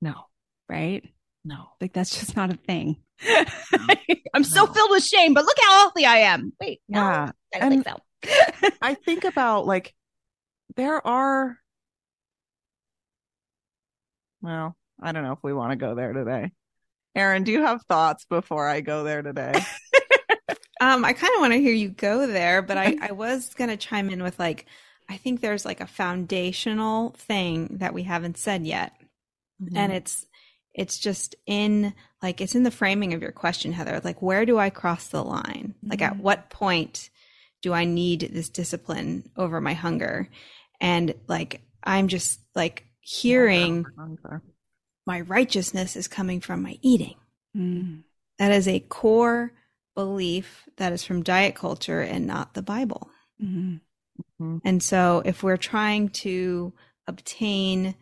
no. 0.01 0.27
Right? 0.69 1.05
no. 1.47 1.69
Like 1.81 1.93
that's 1.93 2.19
just 2.19 2.37
not 2.37 2.53
a 2.53 2.57
thing. 2.57 2.97
I'm 4.35 4.45
so 4.45 4.67
filled 4.67 4.91
with 4.91 5.05
shame, 5.05 5.33
but 5.33 5.45
look 5.45 5.57
how 5.61 5.79
healthy 5.79 6.05
I 6.05 6.19
am. 6.19 6.53
Wait, 6.61 6.81
no, 6.89 7.01
yeah. 7.01 7.31
I 7.55 7.59
don't 7.59 7.71
think 7.71 7.89
so. 7.89 7.97
i 8.83 8.95
think 8.95 9.25
about 9.25 9.67
like 9.67 9.95
there 10.75 11.07
are 11.07 11.59
well 14.41 14.75
i 15.01 15.13
don't 15.13 15.23
know 15.23 15.33
if 15.33 15.39
we 15.43 15.53
want 15.53 15.71
to 15.71 15.77
go 15.77 15.95
there 15.95 16.13
today. 16.13 16.51
Erin 17.15 17.45
do 17.45 17.53
you 17.53 17.63
have 17.63 17.83
thoughts 17.85 18.25
before 18.29 18.67
i 18.69 18.81
go 18.81 19.05
there 19.05 19.23
today? 19.23 19.55
Um, 20.79 21.07
I 21.07 21.15
kind 21.15 21.33
of 21.35 21.41
want 21.41 21.55
to 21.55 21.59
hear 21.59 21.73
you 21.73 21.89
go 21.89 22.27
there, 22.27 22.61
but 22.61 22.77
I, 22.77 22.99
I 23.01 23.13
was 23.13 23.55
going 23.55 23.71
to 23.71 23.79
chime 23.79 24.11
in 24.11 24.23
with 24.23 24.39
like, 24.39 24.67
I 25.09 25.17
think 25.17 25.41
there's 25.41 25.65
like 25.65 25.81
a 25.81 25.87
foundational 25.87 27.11
thing 27.11 27.79
that 27.79 27.95
we 27.95 28.03
haven't 28.03 28.39
said 28.39 28.67
yet. 28.67 28.93
And 29.75 29.93
it's, 29.93 30.27
it's 30.75 30.99
just 30.99 31.35
in 31.47 31.95
like, 32.23 32.41
it's 32.41 32.55
in 32.55 32.63
the 32.65 32.71
framing 32.71 33.15
of 33.15 33.23
your 33.23 33.33
question, 33.33 33.73
Heather. 33.73 34.01
Like, 34.05 34.21
where 34.21 34.45
do 34.45 34.59
I 34.59 34.71
cross 34.71 35.09
the 35.09 35.25
line? 35.25 35.75
Like, 35.83 36.03
at 36.03 36.15
Mhm. 36.15 36.21
what 36.21 36.51
point 36.51 37.09
do 37.63 37.73
I 37.73 37.85
need 37.85 38.21
this 38.33 38.49
discipline 38.49 39.31
over 39.37 39.61
my 39.61 39.75
hunger? 39.75 40.29
And 40.81 41.15
like, 41.29 41.63
I'm 41.83 42.09
just 42.09 42.41
like 42.55 42.85
hearing 43.01 43.87
my 45.07 45.21
righteousness 45.21 45.97
is 45.97 46.09
coming 46.09 46.41
from 46.41 46.63
my 46.63 46.79
eating. 46.83 47.15
Mm. 47.57 48.03
That 48.39 48.53
is 48.53 48.67
a 48.69 48.81
core 48.81 49.53
belief 49.95 50.69
that 50.77 50.93
is 50.93 51.05
from 51.05 51.23
diet 51.23 51.55
culture 51.55 52.01
and 52.03 52.27
not 52.27 52.55
the 52.55 52.63
Bible. 52.63 53.09
Mhm. 54.41 54.61
And 54.65 54.83
so 54.83 55.23
if 55.25 55.43
we're 55.43 55.57
trying 55.57 56.09
to 56.11 56.73
obtain 57.07 57.95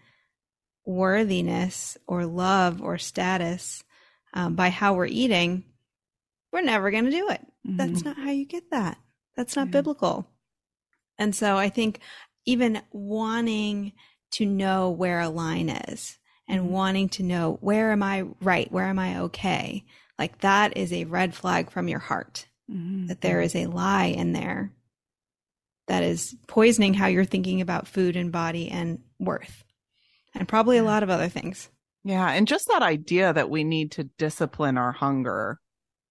worthiness 0.85 1.96
or 2.07 2.27
love 2.27 2.83
or 2.83 2.98
status 2.98 3.85
um, 4.33 4.55
by 4.55 4.68
how 4.70 4.94
we're 4.94 5.07
eating, 5.07 5.64
we're 6.53 6.62
never 6.62 6.90
going 6.90 7.05
to 7.05 7.11
do 7.11 7.29
it. 7.31 7.40
That's 7.64 8.03
Mhm. 8.03 8.05
not 8.05 8.16
how 8.16 8.31
you 8.31 8.44
get 8.44 8.70
that. 8.70 8.98
That's 9.37 9.57
not 9.57 9.68
Yeah. 9.68 9.72
biblical. 9.72 10.27
And 11.18 11.35
so 11.35 11.57
I 11.57 11.68
think 11.68 12.00
even 12.44 12.83
wanting 12.92 13.92
to 14.33 14.44
know 14.46 14.90
where 14.90 15.20
a 15.20 15.29
line 15.29 15.68
is 15.68 16.18
and 16.48 16.62
Mhm. 16.66 16.70
wanting 16.70 17.09
to 17.11 17.22
know 17.22 17.59
where 17.61 17.92
am 17.92 18.03
I 18.03 18.22
right? 18.40 18.70
Where 18.70 18.87
am 18.87 18.98
I 18.98 19.18
okay? 19.20 19.85
Like 20.18 20.38
that 20.40 20.77
is 20.77 20.92
a 20.92 21.05
red 21.05 21.35
flag 21.35 21.70
from 21.70 21.88
your 21.88 22.00
heart 22.00 22.48
Mhm. 22.70 23.09
that 23.09 23.20
there 23.20 23.40
is 23.40 23.55
a 23.55 23.66
lie 23.66 24.07
in 24.07 24.33
there 24.33 24.72
that 25.87 26.03
is 26.03 26.35
poisoning 26.47 26.94
how 26.94 27.07
you're 27.07 27.25
thinking 27.25 27.61
about 27.61 27.87
food 27.87 28.16
and 28.16 28.33
body 28.33 28.70
and 28.70 29.01
worth, 29.18 29.64
and 30.35 30.49
probably 30.49 30.79
a 30.79 30.85
lot 30.85 31.03
of 31.03 31.11
other 31.11 31.29
things. 31.29 31.68
Yeah, 32.05 32.29
and 32.31 32.47
just 32.47 32.68
that 32.68 32.83
idea 32.83 33.33
that 33.33 33.51
we 33.51 33.64
need 33.64 33.92
to 33.92 34.05
discipline 34.05 34.77
our 34.79 34.92
hunger 34.92 35.59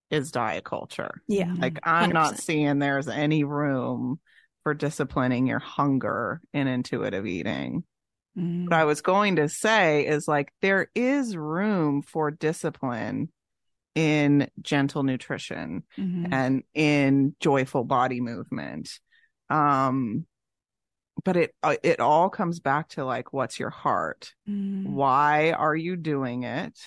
is 0.10 0.32
diet 0.32 0.64
culture. 0.64 1.22
Yeah. 1.28 1.54
Like 1.58 1.80
I'm 1.84 2.12
not 2.12 2.34
100%. 2.36 2.40
seeing 2.42 2.80
there's 2.80 3.08
any 3.08 3.44
room 3.44 4.20
for 4.64 4.74
disciplining 4.74 5.48
your 5.48 5.60
hunger 5.60 6.42
in 6.54 6.68
intuitive 6.68 7.26
eating. 7.26 7.84
Mhm. 8.38 8.66
What 8.66 8.74
I 8.74 8.86
was 8.86 9.02
going 9.02 9.36
to 9.38 9.50
say 9.50 10.06
is 10.08 10.28
like 10.28 10.52
there 10.62 10.88
is 10.96 11.36
room 11.36 12.02
for 12.02 12.32
discipline 12.32 13.32
in 13.96 14.50
gentle 14.62 15.04
nutrition 15.04 15.84
Mhm. 15.98 16.30
and 16.32 16.64
in 16.74 17.36
joyful 17.40 17.84
body 17.84 18.22
movement. 18.22 18.90
Um 19.50 20.26
but 21.24 21.38
it 21.38 21.56
uh, 21.62 21.76
it 21.84 22.00
all 22.00 22.30
comes 22.30 22.60
back 22.60 22.90
to 22.90 23.06
like 23.06 23.32
what's 23.34 23.60
your 23.60 23.70
heart? 23.70 24.34
Mhm. 24.50 24.86
why 24.88 25.52
are 25.52 25.76
you 25.76 25.96
doing 25.96 26.44
it 26.44 26.78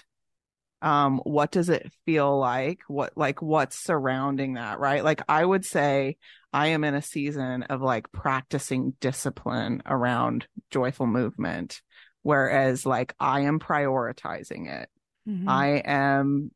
um 0.82 1.18
what 1.24 1.50
does 1.50 1.70
it 1.70 1.90
feel 2.04 2.38
like 2.38 2.80
what 2.86 3.16
like 3.16 3.40
what's 3.40 3.82
surrounding 3.82 4.54
that 4.54 4.78
right 4.78 5.02
like 5.02 5.22
i 5.28 5.42
would 5.42 5.64
say 5.64 6.16
i 6.52 6.66
am 6.68 6.84
in 6.84 6.94
a 6.94 7.00
season 7.00 7.62
of 7.64 7.80
like 7.80 8.12
practicing 8.12 8.92
discipline 9.00 9.82
around 9.86 10.46
joyful 10.70 11.06
movement 11.06 11.80
whereas 12.22 12.84
like 12.84 13.14
i 13.18 13.40
am 13.40 13.58
prioritizing 13.58 14.68
it 14.68 14.90
Mhm. 15.26 15.48
i 15.48 15.66
am 15.84 16.50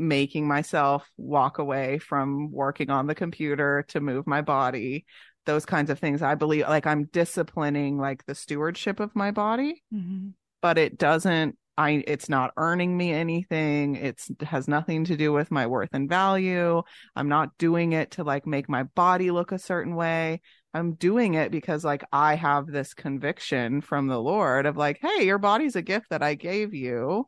making 0.00 0.48
myself 0.48 1.08
walk 1.16 1.58
away 1.58 1.98
from 1.98 2.50
working 2.50 2.90
on 2.90 3.06
the 3.06 3.14
computer 3.14 3.84
to 3.88 4.00
move 4.00 4.26
my 4.26 4.40
body 4.40 5.04
those 5.46 5.66
kinds 5.66 5.90
of 5.90 5.98
things 5.98 6.22
i 6.22 6.34
believe 6.34 6.66
like 6.68 6.86
i'm 6.86 7.04
disciplining 7.12 7.98
like 7.98 8.24
the 8.26 8.34
stewardship 8.34 8.98
of 9.00 9.14
my 9.14 9.30
body 9.30 9.82
Mhm. 9.92 10.32
but 10.62 10.78
it 10.78 10.98
doesn't 10.98 11.56
I 11.78 12.04
it's 12.06 12.28
not 12.28 12.52
earning 12.58 12.94
me 12.94 13.10
anything. 13.10 13.96
It's 13.96 14.30
has 14.42 14.68
nothing 14.68 15.04
to 15.04 15.16
do 15.16 15.32
with 15.32 15.50
my 15.50 15.66
worth 15.66 15.88
and 15.94 16.10
value. 16.10 16.82
I'm 17.16 17.28
not 17.30 17.56
doing 17.56 17.92
it 17.92 18.10
to 18.12 18.24
like 18.24 18.46
make 18.46 18.68
my 18.68 18.82
body 18.82 19.30
look 19.30 19.50
a 19.50 19.58
certain 19.58 19.94
way. 19.94 20.42
I'm 20.74 20.94
doing 20.94 21.34
it 21.34 21.50
because 21.50 21.82
like 21.82 22.04
I 22.12 22.34
have 22.34 22.66
this 22.66 22.92
conviction 22.92 23.80
from 23.80 24.08
the 24.08 24.20
Lord 24.20 24.66
of 24.66 24.76
like, 24.76 24.98
hey, 25.00 25.24
your 25.24 25.38
body's 25.38 25.74
a 25.74 25.80
gift 25.80 26.10
that 26.10 26.22
I 26.22 26.34
gave 26.34 26.74
you 26.74 27.26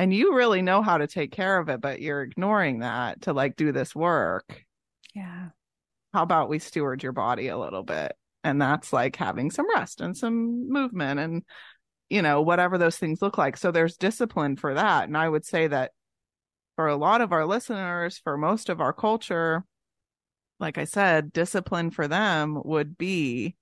and 0.00 0.14
you 0.14 0.34
really 0.34 0.62
know 0.62 0.80
how 0.80 0.96
to 0.96 1.06
take 1.06 1.30
care 1.30 1.58
of 1.58 1.68
it, 1.68 1.82
but 1.82 2.00
you're 2.00 2.22
ignoring 2.22 2.78
that 2.78 3.20
to 3.22 3.34
like 3.34 3.54
do 3.54 3.70
this 3.70 3.94
work. 3.94 4.64
Yeah. 5.14 5.48
How 6.14 6.22
about 6.22 6.48
we 6.48 6.58
steward 6.58 7.02
your 7.02 7.12
body 7.12 7.48
a 7.48 7.58
little 7.58 7.82
bit? 7.82 8.12
And 8.42 8.62
that's 8.62 8.94
like 8.94 9.14
having 9.16 9.50
some 9.50 9.68
rest 9.68 10.00
and 10.00 10.16
some 10.16 10.72
movement 10.72 11.20
and 11.20 11.42
you 12.08 12.22
know, 12.22 12.40
whatever 12.40 12.78
those 12.78 12.96
things 12.96 13.20
look 13.20 13.36
like. 13.36 13.58
So 13.58 13.70
there's 13.70 13.98
discipline 13.98 14.56
for 14.56 14.72
that. 14.72 15.04
And 15.04 15.18
I 15.18 15.28
would 15.28 15.44
say 15.44 15.66
that 15.66 15.92
for 16.76 16.88
a 16.88 16.96
lot 16.96 17.20
of 17.20 17.30
our 17.30 17.44
listeners, 17.44 18.16
for 18.24 18.38
most 18.38 18.70
of 18.70 18.80
our 18.80 18.94
culture, 18.94 19.66
like 20.58 20.78
I 20.78 20.84
said, 20.84 21.30
discipline 21.30 21.90
for 21.90 22.08
them 22.08 22.58
would 22.64 22.96
be 22.96 23.54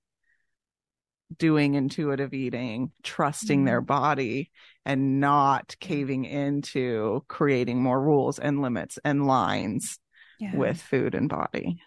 doing 1.37 1.75
intuitive 1.75 2.33
eating, 2.33 2.91
trusting 3.03 3.65
their 3.65 3.81
body, 3.81 4.49
and 4.85 5.19
not 5.19 5.75
caving 5.79 6.25
into 6.25 7.23
creating 7.27 7.81
more 7.81 8.01
rules 8.01 8.39
and 8.39 8.61
limits 8.61 8.97
and 9.03 9.27
lines 9.27 9.99
Yeah. 10.39 10.55
with 10.55 10.81
food 10.81 11.13
and 11.15 11.29
body. 11.29 11.81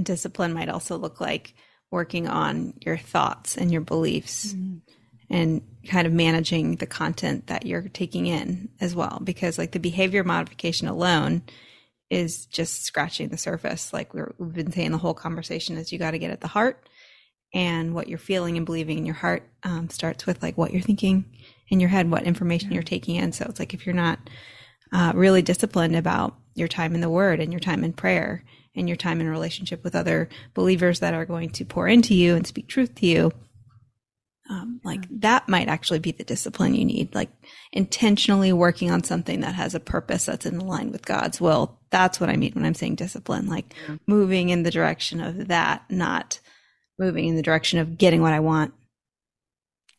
Discipline 0.00 0.52
might 0.52 0.68
also 0.68 0.98
look 0.98 1.20
like 1.20 1.54
working 1.90 2.28
on 2.28 2.74
your 2.84 2.98
thoughts 2.98 3.56
and 3.56 3.70
your 3.72 3.80
beliefs 3.80 4.52
Mhm. 4.52 4.80
and 5.30 5.62
kind 5.88 6.06
of 6.06 6.12
managing 6.12 6.76
the 6.76 6.86
content 6.86 7.46
that 7.46 7.64
you're 7.64 7.88
taking 7.88 8.26
in 8.26 8.68
as 8.80 8.94
well. 8.94 9.20
Because, 9.24 9.56
like, 9.56 9.72
the 9.72 9.78
behavior 9.78 10.24
modification 10.24 10.88
alone 10.88 11.42
is 12.10 12.46
just 12.46 12.84
scratching 12.84 13.28
the 13.28 13.38
surface. 13.38 13.92
Like, 13.92 14.12
we're, 14.12 14.34
we've 14.38 14.52
been 14.52 14.72
saying 14.72 14.92
the 14.92 14.98
whole 14.98 15.14
conversation 15.14 15.76
is 15.78 15.92
you 15.92 15.98
got 15.98 16.10
to 16.10 16.18
get 16.18 16.30
at 16.30 16.40
the 16.40 16.48
heart. 16.48 16.88
And 17.54 17.94
what 17.94 18.08
you're 18.08 18.18
feeling 18.18 18.56
and 18.56 18.66
believing 18.66 18.98
in 18.98 19.06
your 19.06 19.14
heart 19.14 19.42
um, 19.62 19.88
starts 19.88 20.26
with 20.26 20.42
like 20.42 20.58
what 20.58 20.72
you're 20.72 20.82
thinking 20.82 21.24
in 21.68 21.80
your 21.80 21.88
head, 21.88 22.10
what 22.10 22.24
information 22.24 22.72
you're 22.72 22.82
taking 22.82 23.16
in. 23.16 23.32
So 23.32 23.46
it's 23.48 23.58
like 23.58 23.72
if 23.72 23.86
you're 23.86 23.94
not 23.94 24.18
uh, 24.92 25.12
really 25.14 25.42
disciplined 25.42 25.96
about 25.96 26.36
your 26.54 26.68
time 26.68 26.94
in 26.94 27.00
the 27.00 27.10
Word 27.10 27.40
and 27.40 27.52
your 27.52 27.60
time 27.60 27.84
in 27.84 27.92
prayer 27.92 28.44
and 28.74 28.88
your 28.88 28.96
time 28.96 29.20
in 29.20 29.28
relationship 29.28 29.82
with 29.82 29.96
other 29.96 30.28
believers 30.54 31.00
that 31.00 31.14
are 31.14 31.24
going 31.24 31.50
to 31.50 31.64
pour 31.64 31.88
into 31.88 32.14
you 32.14 32.34
and 32.34 32.46
speak 32.46 32.68
truth 32.68 32.94
to 32.96 33.06
you, 33.06 33.32
um, 34.48 34.80
like 34.84 35.06
that 35.20 35.48
might 35.48 35.68
actually 35.68 35.98
be 35.98 36.12
the 36.12 36.24
discipline 36.24 36.74
you 36.74 36.84
need. 36.84 37.14
Like 37.14 37.30
intentionally 37.72 38.52
working 38.52 38.90
on 38.90 39.02
something 39.02 39.40
that 39.40 39.54
has 39.54 39.74
a 39.74 39.80
purpose 39.80 40.26
that's 40.26 40.46
in 40.46 40.60
line 40.60 40.92
with 40.92 41.04
God's 41.04 41.40
will. 41.40 41.78
That's 41.90 42.20
what 42.20 42.30
I 42.30 42.36
mean 42.36 42.52
when 42.54 42.64
I'm 42.64 42.74
saying 42.74 42.94
discipline. 42.94 43.48
Like 43.48 43.74
moving 44.06 44.50
in 44.50 44.62
the 44.62 44.70
direction 44.70 45.20
of 45.20 45.48
that, 45.48 45.84
not 45.90 46.38
moving 46.98 47.26
in 47.26 47.36
the 47.36 47.42
direction 47.42 47.78
of 47.78 47.98
getting 47.98 48.22
what 48.22 48.32
I 48.32 48.40
want. 48.40 48.72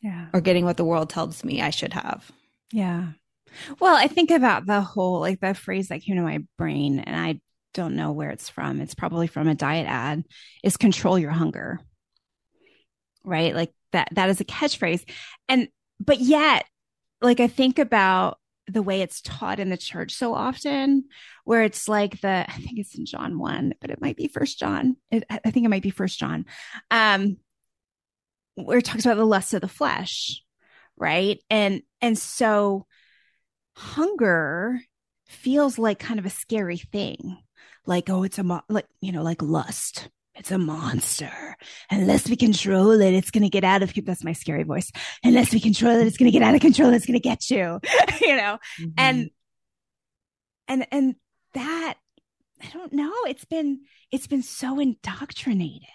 Yeah. 0.00 0.26
or 0.32 0.40
getting 0.40 0.64
what 0.64 0.76
the 0.76 0.84
world 0.84 1.10
tells 1.10 1.42
me 1.42 1.60
I 1.60 1.70
should 1.70 1.92
have. 1.92 2.30
Yeah. 2.72 3.08
Well, 3.80 3.96
I 3.96 4.06
think 4.06 4.30
about 4.30 4.64
the 4.64 4.80
whole, 4.80 5.18
like 5.18 5.40
the 5.40 5.54
phrase 5.54 5.88
that 5.88 6.02
came 6.02 6.16
to 6.16 6.22
my 6.22 6.44
brain, 6.56 7.00
and 7.00 7.16
I 7.16 7.40
don't 7.74 7.96
know 7.96 8.12
where 8.12 8.30
it's 8.30 8.48
from. 8.48 8.80
It's 8.80 8.94
probably 8.94 9.26
from 9.26 9.48
a 9.48 9.54
diet 9.54 9.88
ad 9.88 10.24
is 10.62 10.76
control 10.76 11.18
your 11.18 11.32
hunger. 11.32 11.80
Right? 13.24 13.54
Like 13.54 13.72
that, 13.92 14.08
that 14.12 14.30
is 14.30 14.40
a 14.40 14.44
catchphrase. 14.44 15.02
And, 15.48 15.68
but 15.98 16.20
yet, 16.20 16.64
like 17.20 17.40
I 17.40 17.48
think 17.48 17.78
about 17.80 18.38
the 18.68 18.82
way 18.82 19.00
it's 19.00 19.20
taught 19.20 19.60
in 19.60 19.70
the 19.70 19.76
church 19.76 20.12
so 20.12 20.34
often, 20.34 21.04
where 21.44 21.62
it's 21.62 21.88
like 21.88 22.20
the, 22.20 22.44
I 22.48 22.52
think 22.52 22.78
it's 22.78 22.96
in 22.96 23.06
John 23.06 23.38
1, 23.38 23.74
but 23.80 23.90
it 23.90 24.00
might 24.00 24.16
be 24.16 24.28
first 24.28 24.58
John. 24.58 24.96
It, 25.10 25.24
I 25.30 25.50
think 25.50 25.64
it 25.64 25.70
might 25.70 25.82
be 25.82 25.90
first 25.90 26.18
John. 26.18 26.46
Um, 26.90 27.38
where 28.54 28.78
it 28.78 28.84
talks 28.84 29.04
about 29.04 29.16
the 29.16 29.24
lust 29.24 29.54
of 29.54 29.60
the 29.60 29.68
flesh, 29.68 30.42
right? 30.96 31.40
And, 31.48 31.82
and 32.00 32.18
so, 32.18 32.86
hunger 33.74 34.80
feels 35.26 35.78
like 35.78 35.98
kind 35.98 36.18
of 36.18 36.26
a 36.26 36.30
scary 36.30 36.78
thing. 36.78 37.38
Like, 37.86 38.10
oh, 38.10 38.24
it's 38.24 38.38
a, 38.38 38.42
mo- 38.42 38.62
like, 38.68 38.86
you 39.00 39.12
know, 39.12 39.22
like 39.22 39.40
lust. 39.40 40.08
It's 40.38 40.50
a 40.52 40.58
monster. 40.58 41.56
Unless 41.90 42.28
we 42.30 42.36
control 42.36 42.92
it, 42.92 43.12
it's 43.14 43.30
going 43.30 43.42
to 43.42 43.48
get 43.50 43.64
out 43.64 43.82
of, 43.82 43.92
that's 44.04 44.24
my 44.24 44.32
scary 44.32 44.62
voice. 44.62 44.90
Unless 45.24 45.52
we 45.52 45.60
control 45.60 45.96
it, 45.96 46.06
it's 46.06 46.16
going 46.16 46.30
to 46.30 46.38
get 46.38 46.46
out 46.46 46.54
of 46.54 46.60
control. 46.60 46.92
It's 46.92 47.06
going 47.06 47.18
to 47.18 47.28
get 47.28 47.50
you, 47.50 47.80
you 48.20 48.36
know? 48.36 48.58
Mhm. 48.80 48.92
And, 48.96 49.30
and, 50.68 50.86
and 50.92 51.14
that, 51.54 51.94
I 52.62 52.68
don't 52.72 52.92
know. 52.92 53.12
It's 53.26 53.44
been, 53.44 53.80
it's 54.12 54.26
been 54.26 54.42
so 54.42 54.78
indoctrinated 54.80 55.88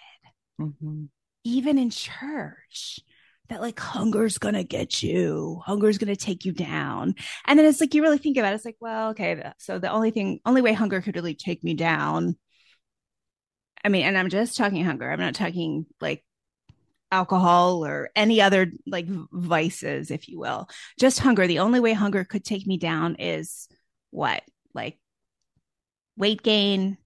Mhm. 0.60 1.08
even 1.42 1.78
in 1.78 1.90
church 1.90 3.00
that 3.48 3.60
like 3.60 3.78
hunger's 3.80 4.38
gonna 4.38 4.62
get 4.62 5.02
you 5.02 5.60
hunger's 5.66 5.98
gonna 5.98 6.14
take 6.14 6.44
you 6.44 6.52
down 6.52 7.14
and 7.44 7.58
then 7.58 7.66
it's 7.66 7.80
like 7.80 7.92
you 7.92 8.02
really 8.02 8.18
think 8.18 8.36
about 8.36 8.52
it 8.52 8.54
it's 8.54 8.64
like 8.64 8.76
well 8.80 9.10
okay 9.10 9.50
so 9.58 9.80
the 9.80 9.90
only 9.90 10.12
thing 10.12 10.38
only 10.46 10.62
way 10.62 10.72
hunger 10.72 11.00
could 11.02 11.16
really 11.16 11.34
take 11.34 11.64
me 11.64 11.74
down 11.74 12.36
i 13.84 13.88
mean 13.88 14.04
and 14.04 14.18
i'm 14.18 14.30
just 14.30 14.56
talking 14.56 14.84
hunger. 14.84 15.10
I'm 15.10 15.20
not 15.20 15.34
talking 15.34 15.86
like 16.00 16.24
alcohol 17.14 17.86
or 17.86 18.10
any 18.16 18.40
other 18.40 18.72
like 18.86 19.06
vices 19.08 20.10
if 20.10 20.28
you 20.28 20.38
will. 20.38 20.68
Just 20.98 21.20
hunger. 21.20 21.46
The 21.46 21.60
only 21.60 21.78
way 21.78 21.92
hunger 21.92 22.24
could 22.24 22.44
take 22.44 22.66
me 22.66 22.76
down 22.76 23.16
is 23.18 23.68
what? 24.10 24.42
Like 24.74 24.98
weight 26.16 26.42
gain. 26.42 26.98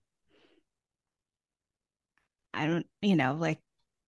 I 2.55 2.67
don't, 2.67 2.87
you 3.03 3.17
know, 3.17 3.35
like, 3.35 3.61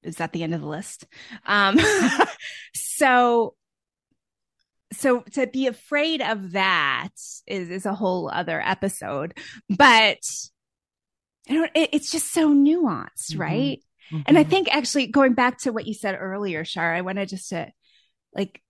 is 0.03 0.17
that 0.17 0.33
the 0.33 0.43
end 0.43 0.55
of 0.55 0.63
the 0.63 0.67
list? 0.67 1.07
Um, 1.47 1.79
so, 2.75 3.55
so 4.93 5.21
to 5.35 5.47
be 5.47 5.67
afraid 5.67 6.23
of 6.23 6.53
that 6.53 7.11
is 7.47 7.71
is 7.71 7.87
a 7.87 7.95
whole 7.95 8.29
other 8.29 8.61
episode, 8.61 9.39
but 9.69 10.19
you 11.51 11.61
know, 11.63 11.69
it, 11.75 11.91
it's 11.93 12.11
just 12.13 12.33
so 12.33 12.55
nuanced, 12.55 13.33
Mhm. 13.35 13.39
right? 13.39 13.81
And 14.27 14.37
I 14.37 14.43
think 14.43 14.75
actually 14.75 15.07
going 15.07 15.35
back 15.35 15.59
to 15.59 15.73
what 15.73 15.87
you 15.87 15.95
said 15.95 16.17
earlier, 16.19 16.65
Char, 16.65 16.93
I 16.95 17.03
wanted 17.03 17.29
just 17.29 17.51
to 17.51 17.71
like 18.35 18.61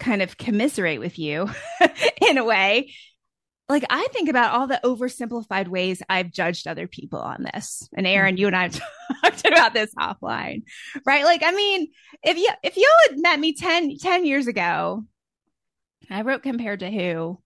kind 0.00 0.22
of 0.22 0.36
commiserate 0.36 0.98
with 1.00 1.18
you 1.20 1.48
in 2.28 2.36
a 2.38 2.44
way. 2.44 2.94
Like 3.68 3.84
I 3.90 4.08
think 4.12 4.28
about 4.28 4.54
all 4.54 4.66
the 4.66 4.80
oversimplified 4.82 5.68
ways 5.68 6.02
I've 6.08 6.32
judged 6.32 6.66
other 6.66 6.88
people 6.88 7.20
on 7.20 7.44
this. 7.44 7.88
And 7.96 8.06
Erin, 8.06 8.38
you 8.38 8.46
and 8.48 8.56
I 8.56 8.62
have 8.62 8.80
talked 9.22 9.46
about 9.46 9.72
this 9.74 9.94
offline. 9.94 10.62
Right? 11.06 11.24
Like, 11.24 11.42
I 11.44 11.52
mean, 11.52 11.88
if 12.24 12.36
you 12.36 12.48
if 12.64 12.76
you 12.76 12.90
had 13.08 13.18
met 13.20 13.38
me 13.38 13.52
10, 13.54 13.98
10 13.98 14.24
years 14.24 14.46
ago, 14.48 15.04
I 16.10 16.22
wrote 16.22 16.42
compared 16.42 16.80
to 16.80 16.90
who 16.90 17.40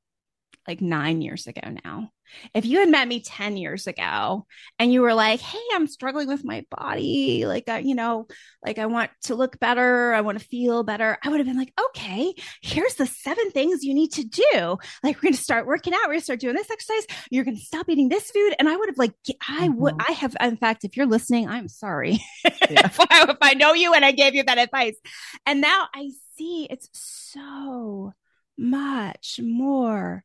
like 0.67 0.81
nine 0.81 1.23
years 1.23 1.47
ago 1.47 1.61
now. 1.85 2.11
If 2.55 2.65
you 2.65 2.79
had 2.79 2.89
met 2.89 3.07
me 3.09 3.21
10 3.21 3.59
years 3.59 3.87
ago 3.87 4.47
and 4.79 4.91
you 4.91 5.03
were 5.03 5.13
like, 5.13 5.41
Hey, 5.41 5.59
I'm 5.75 5.87
struggling 5.87 6.29
with 6.29 6.45
my 6.47 6.65
body. 6.71 7.45
Like, 7.45 7.69
I, 7.69 7.81
you 7.81 7.95
know, 7.95 8.27
like 8.65 8.79
I 8.79 8.87
want 8.87 9.11
to 9.25 9.35
look 9.35 9.59
better. 9.61 10.15
I 10.15 10.23
want 10.23 10.39
to 10.39 10.45
feel 10.47 10.83
better. 10.83 11.19
I 11.23 11.29
would 11.29 11.41
have 11.41 11.47
been 11.47 11.59
like, 11.59 11.75
okay, 11.89 12.33
here's 12.63 12.95
the 12.95 13.05
seven 13.05 13.51
things 13.51 13.83
you 13.85 13.93
need 13.93 14.13
to 14.13 14.25
do. 14.25 14.79
Like, 15.03 15.17
we're 15.17 15.23
going 15.25 15.35
to 15.35 15.43
start 15.43 15.67
working 15.67 15.93
out. 15.93 16.01
We're 16.05 16.07
going 16.15 16.21
to 16.21 16.25
start 16.25 16.41
doing 16.41 16.55
this 16.57 16.71
exercise. 16.71 17.05
You're 17.31 17.45
going 17.45 17.57
to 17.59 17.63
stop 17.63 17.91
eating 17.91 18.09
this 18.09 18.31
food. 18.31 18.55
And 18.59 18.67
I 18.67 18.77
would 18.77 18.89
have 18.89 18.99
like, 18.99 19.13
I 19.47 19.69
would, 19.69 19.95
Mhm. 19.95 20.05
I 20.09 20.13
have, 20.13 20.35
in 20.41 20.57
fact, 20.57 20.85
if 20.85 20.97
you're 20.97 21.05
listening, 21.07 21.49
I'm 21.49 21.69
sorry 21.69 22.19
Yeah. 22.45 22.87
if, 22.87 22.99
I, 22.99 23.27
if 23.29 23.37
I 23.43 23.55
know 23.55 23.75
you 23.75 23.93
and 23.93 24.07
I 24.07 24.13
gave 24.13 24.35
you 24.35 24.45
that 24.45 24.57
advice. 24.59 24.97
And 25.45 25.61
now 25.61 25.87
I 25.95 26.09
see 26.39 26.67
it's 26.71 26.89
so 26.95 28.15
much 28.59 29.39
more 29.43 30.25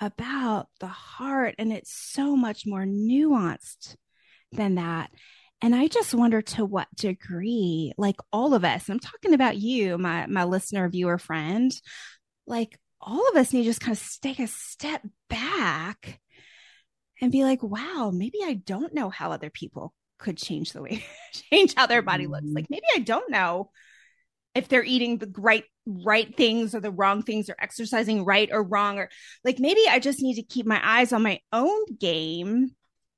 about 0.00 0.68
the 0.80 0.86
heart 0.86 1.54
and 1.58 1.72
it's 1.72 1.92
so 1.92 2.36
much 2.36 2.64
more 2.66 2.84
nuanced 2.84 3.96
than 4.52 4.76
that. 4.76 5.10
And 5.62 5.74
I 5.74 5.88
just 5.88 6.14
wonder 6.14 6.42
to 6.42 6.64
what 6.64 6.88
degree, 6.94 7.92
like 7.96 8.16
all 8.32 8.54
of 8.54 8.64
us, 8.64 8.88
I'm 8.88 9.00
talking 9.00 9.34
about 9.34 9.56
you, 9.56 9.96
my 9.98 10.26
my 10.26 10.44
listener, 10.44 10.88
viewer, 10.88 11.18
friend, 11.18 11.72
like 12.46 12.78
all 13.00 13.28
of 13.30 13.36
us 13.36 13.52
need 13.52 13.62
to 13.62 13.70
just 13.70 13.80
kind 13.80 13.96
of 13.96 14.20
take 14.22 14.40
a 14.40 14.46
step 14.46 15.02
back 15.30 16.20
and 17.20 17.32
be 17.32 17.44
like, 17.44 17.62
wow, 17.62 18.10
maybe 18.12 18.38
I 18.44 18.54
don't 18.54 18.94
know 18.94 19.10
how 19.10 19.32
other 19.32 19.50
people 19.50 19.94
could 20.18 20.36
change 20.36 20.72
the 20.72 20.82
way 20.82 21.04
change 21.50 21.74
how 21.76 21.86
their 21.86 22.02
body 22.02 22.26
looks. 22.26 22.46
Mhm. 22.46 22.54
Like 22.54 22.66
maybe 22.70 22.86
I 22.94 23.00
don't 23.00 23.30
know 23.30 23.70
if 24.54 24.68
they're 24.68 24.84
eating 24.84 25.18
the 25.18 25.32
right 25.38 25.64
right 25.86 26.34
things 26.36 26.74
or 26.74 26.80
the 26.80 26.90
wrong 26.90 27.22
things 27.22 27.50
or 27.50 27.56
exercising 27.58 28.24
right 28.24 28.48
or 28.50 28.62
wrong 28.62 28.98
or 28.98 29.10
like 29.44 29.58
maybe 29.58 29.80
I 29.88 29.98
just 29.98 30.22
need 30.22 30.36
to 30.36 30.42
keep 30.42 30.64
my 30.66 30.80
eyes 30.82 31.12
on 31.12 31.22
my 31.22 31.40
own 31.52 31.96
game 31.96 32.70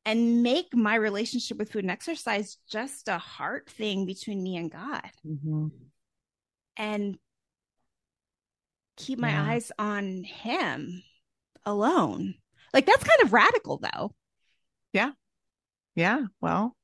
and 0.05 0.43
make 0.43 0.75
my 0.75 0.97
relationship 0.97 1.59
with 1.59 1.71
food 1.71 1.85
and 1.85 1.91
exercise 1.91 2.59
just 2.71 3.09
a 3.09 3.19
heart 3.19 3.71
thing 3.71 4.05
between 4.07 4.43
me 4.43 4.57
and 4.57 4.71
God 4.71 5.11
Mhm. 5.25 5.71
and 6.77 7.19
keep 8.97 9.19
my 9.19 9.31
Yeah. 9.31 9.45
eyes 9.51 9.73
on 9.79 10.25
him 10.25 11.03
alone. 11.65 12.35
Like 12.73 12.87
that's 12.87 13.05
kind 13.05 13.23
of 13.23 13.33
radical 13.33 13.79
though. 13.79 14.15
Yeah. 14.93 15.13
Yeah. 15.95 16.27
Well, 16.41 16.77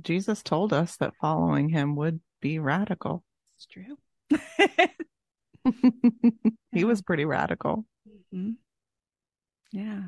Jesus 0.00 0.42
told 0.42 0.72
us 0.72 0.96
that 0.96 1.16
following 1.20 1.68
him 1.68 1.96
would 1.96 2.20
be 2.40 2.58
radical. 2.58 3.24
It's 3.56 3.66
true. 3.66 3.98
he 6.72 6.84
was 6.84 7.02
pretty 7.02 7.24
radical. 7.24 7.84
Mhm. 8.32 8.56
Yeah. 9.72 10.02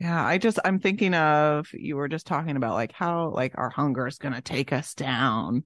Yeah, 0.00 0.24
I 0.24 0.38
just 0.38 0.58
I'm 0.64 0.80
thinking 0.80 1.14
of 1.14 1.68
you 1.72 1.96
were 1.96 2.08
just 2.08 2.26
talking 2.26 2.56
about 2.56 2.74
like 2.74 2.92
how 2.92 3.30
like 3.30 3.54
our 3.56 3.70
hunger 3.70 4.06
is 4.06 4.18
going 4.18 4.34
to 4.34 4.40
take 4.42 4.72
us 4.72 4.94
down. 4.94 5.64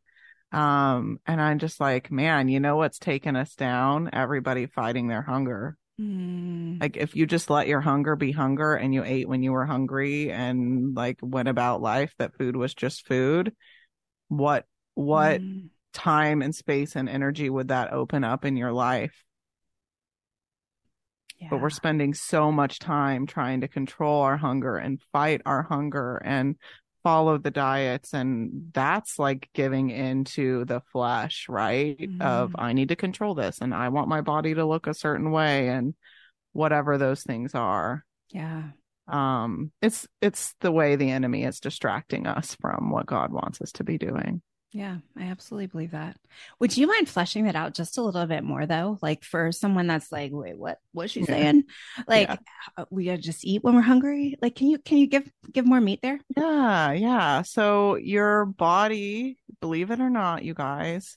Um 0.53 1.19
and 1.27 1.41
I'm 1.41 1.59
just 1.59 1.81
like, 1.81 2.11
man, 2.11 2.49
you 2.49 2.61
know 2.61 2.77
what's 2.77 2.99
taking 2.99 3.37
us 3.37 3.55
down? 3.55 4.11
Everybody 4.13 4.67
fighting 4.67 5.09
their 5.09 5.23
hunger. 5.23 5.77
Mm. 6.01 6.81
Like 6.81 6.97
if 6.97 7.17
you 7.17 7.27
just 7.27 7.51
let 7.51 7.67
your 7.69 7.81
hunger 7.81 8.17
be 8.17 8.33
hunger 8.33 8.75
and 8.75 8.95
you 8.95 9.03
ate 9.05 9.29
when 9.29 9.43
you 9.43 9.53
were 9.53 9.67
hungry 9.67 10.31
and 10.31 10.95
like 10.95 11.19
went 11.23 11.49
about 11.49 11.83
life 11.83 12.15
that 12.19 12.37
food 12.37 12.55
was 12.57 12.75
just 12.75 13.07
food, 13.07 13.55
what 14.29 14.67
what 14.95 15.41
Mm. 15.41 15.71
Time 15.93 16.43
and 16.43 16.55
space 16.55 16.97
and 16.97 17.09
energy 17.09 17.49
would 17.51 17.69
that 17.69 17.93
open 17.93 18.25
up 18.25 18.45
in 18.45 18.57
your 18.57 18.73
life? 18.73 19.25
but 21.51 21.61
we're 21.61 21.71
spending 21.71 22.15
so 22.15 22.51
much 22.51 22.79
time 22.81 23.25
trying 23.27 23.61
to 23.61 23.69
control 23.69 24.23
our 24.23 24.37
hunger 24.37 24.77
and 24.77 25.01
fight 25.13 25.41
our 25.47 25.63
hunger 25.63 26.17
and 26.25 26.57
follow 27.05 27.39
the 27.39 27.51
diets 27.53 28.13
and 28.13 28.71
that's 28.75 29.21
like 29.21 29.49
giving 29.55 29.89
into 29.91 30.65
the 30.65 30.81
flesh 30.93 31.47
right 31.49 31.97
of 32.21 32.51
Mhm. 32.51 32.55
i 32.59 32.73
need 32.73 32.89
to 32.89 32.97
control 32.97 33.37
this 33.37 33.61
and 33.61 33.73
i 33.73 33.89
want 33.89 34.09
my 34.09 34.21
body 34.21 34.53
to 34.55 34.65
look 34.67 34.89
a 34.89 34.95
certain 34.95 35.31
way 35.31 35.69
and 35.69 35.95
whatever 36.53 36.99
those 36.99 37.23
things 37.23 37.55
are 37.55 38.05
yeah. 38.31 38.71
um 39.07 39.71
it's 39.81 40.09
it's 40.21 40.55
the 40.61 40.73
way 40.73 40.97
the 40.97 41.11
enemy 41.11 41.45
is 41.45 41.61
distracting 41.61 42.27
us 42.27 42.57
from 42.61 42.91
what 42.91 43.07
god 43.07 43.33
wants 43.33 43.61
us 43.63 43.71
to 43.73 43.85
be 43.85 43.97
doing 43.97 44.43
Yeah, 44.71 44.99
I 45.17 45.23
absolutely 45.25 45.67
believe 45.67 45.93
that. 45.93 46.17
Would 46.61 46.77
you 46.77 46.87
mind 46.87 47.09
fleshing 47.09 47.45
that 47.45 47.57
out 47.57 47.73
just 47.73 47.97
a 47.97 48.03
little 48.03 48.27
bit 48.27 48.45
more 48.45 48.67
though? 48.67 48.99
Like 49.01 49.25
for 49.25 49.51
someone 49.51 49.87
that's 49.87 50.13
like, 50.13 50.31
wait, 50.33 50.59
what 50.59 50.79
what's 50.93 51.13
she 51.13 51.21
Yeah. 51.21 51.27
saying? 51.27 51.65
Like 52.07 52.29
Yeah. 52.29 52.37
uh, 52.77 52.85
we 52.91 53.07
gotta 53.07 53.19
just 53.19 53.47
eat 53.47 53.65
when 53.65 53.75
we're 53.75 53.81
hungry? 53.81 54.37
Like 54.43 54.55
can 54.57 54.69
you 54.69 54.79
can 54.79 54.99
you 54.99 55.07
give 55.07 55.31
give 55.51 55.67
more 55.67 55.81
meat 55.81 56.01
there? 56.03 56.21
Yeah, 56.37 56.93
yeah. 56.93 57.43
So 57.43 57.97
your 57.97 58.45
body, 58.45 59.39
believe 59.61 59.91
it 59.91 60.01
or 60.01 60.11
not, 60.11 60.45
you 60.45 60.53
guys, 60.53 61.17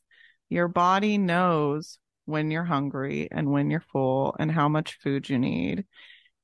your 0.50 0.70
body 0.70 1.18
knows 1.18 2.00
when 2.26 2.52
you're 2.52 2.64
hungry 2.64 3.28
and 3.32 3.52
when 3.52 3.70
you're 3.70 3.82
full 3.92 4.34
and 4.40 4.50
how 4.50 4.70
much 4.70 4.98
food 5.04 5.30
you 5.30 5.38
need. 5.38 5.86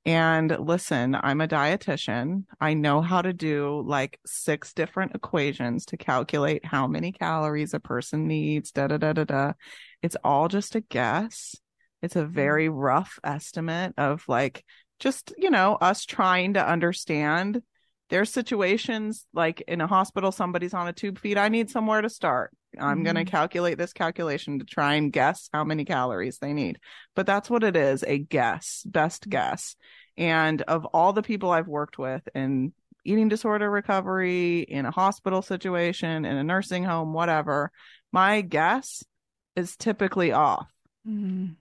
And 0.07 0.57
listen, 0.57 1.17
I'm 1.21 1.41
a 1.41 1.49
dietitian. 1.49 2.45
I 2.61 2.75
know 2.75 3.01
how 3.01 3.21
to 3.21 3.33
do 3.33 3.83
like 3.85 4.21
six 4.25 4.71
different 4.71 5.13
equations 5.13 5.85
to 5.87 5.97
calculate 5.97 6.63
how 6.63 6.87
many 6.87 7.11
calories 7.11 7.73
a 7.73 7.81
person 7.81 8.25
needs, 8.25 8.71
da 8.71 8.87
da 8.87 8.95
da 8.95 9.11
da 9.11 9.25
da. 9.25 9.53
It's 10.01 10.15
all 10.23 10.47
just 10.47 10.75
a 10.75 10.79
guess. 10.79 11.57
It's 12.01 12.15
a 12.15 12.21
mm-hmm. 12.21 12.33
very 12.33 12.69
rough 12.69 13.19
estimate 13.21 13.95
of 13.97 14.23
like 14.29 14.63
just, 14.97 15.33
you 15.37 15.49
know, 15.49 15.75
us 15.75 16.05
trying 16.05 16.53
to 16.53 16.65
understand. 16.65 17.61
There's 18.09 18.31
situations 18.31 19.25
like 19.33 19.61
in 19.67 19.81
a 19.81 19.87
hospital, 19.87 20.31
somebody's 20.31 20.73
on 20.73 20.87
a 20.87 20.93
tube 20.93 21.19
feed. 21.19 21.37
I 21.37 21.49
need 21.49 21.69
somewhere 21.69 22.01
to 22.01 22.09
start. 22.09 22.55
I'm 22.79 23.03
going 23.03 23.15
to 23.15 23.25
calculate 23.25 23.77
this 23.77 23.93
calculation 23.93 24.59
to 24.59 24.65
try 24.65 24.95
and 24.95 25.11
guess 25.11 25.49
how 25.51 25.63
many 25.63 25.83
calories 25.83 26.37
they 26.37 26.53
need. 26.53 26.79
But 27.15 27.25
that's 27.25 27.49
what 27.49 27.63
it 27.63 27.75
is 27.75 28.03
a 28.03 28.17
guess, 28.19 28.83
best 28.85 29.29
guess. 29.29 29.75
And 30.15 30.61
of 30.63 30.85
all 30.85 31.13
the 31.13 31.23
people 31.23 31.51
I've 31.51 31.67
worked 31.67 31.97
with 31.97 32.27
in 32.35 32.73
eating 33.03 33.29
disorder 33.29 33.69
recovery, 33.69 34.59
in 34.59 34.85
a 34.85 34.91
hospital 34.91 35.41
situation, 35.41 36.25
in 36.25 36.37
a 36.37 36.43
nursing 36.43 36.83
home, 36.83 37.13
whatever, 37.13 37.71
my 38.11 38.41
guess 38.41 39.03
is 39.55 39.75
typically 39.75 40.31
off. 40.31 40.67
Mm-hmm. 41.07 41.53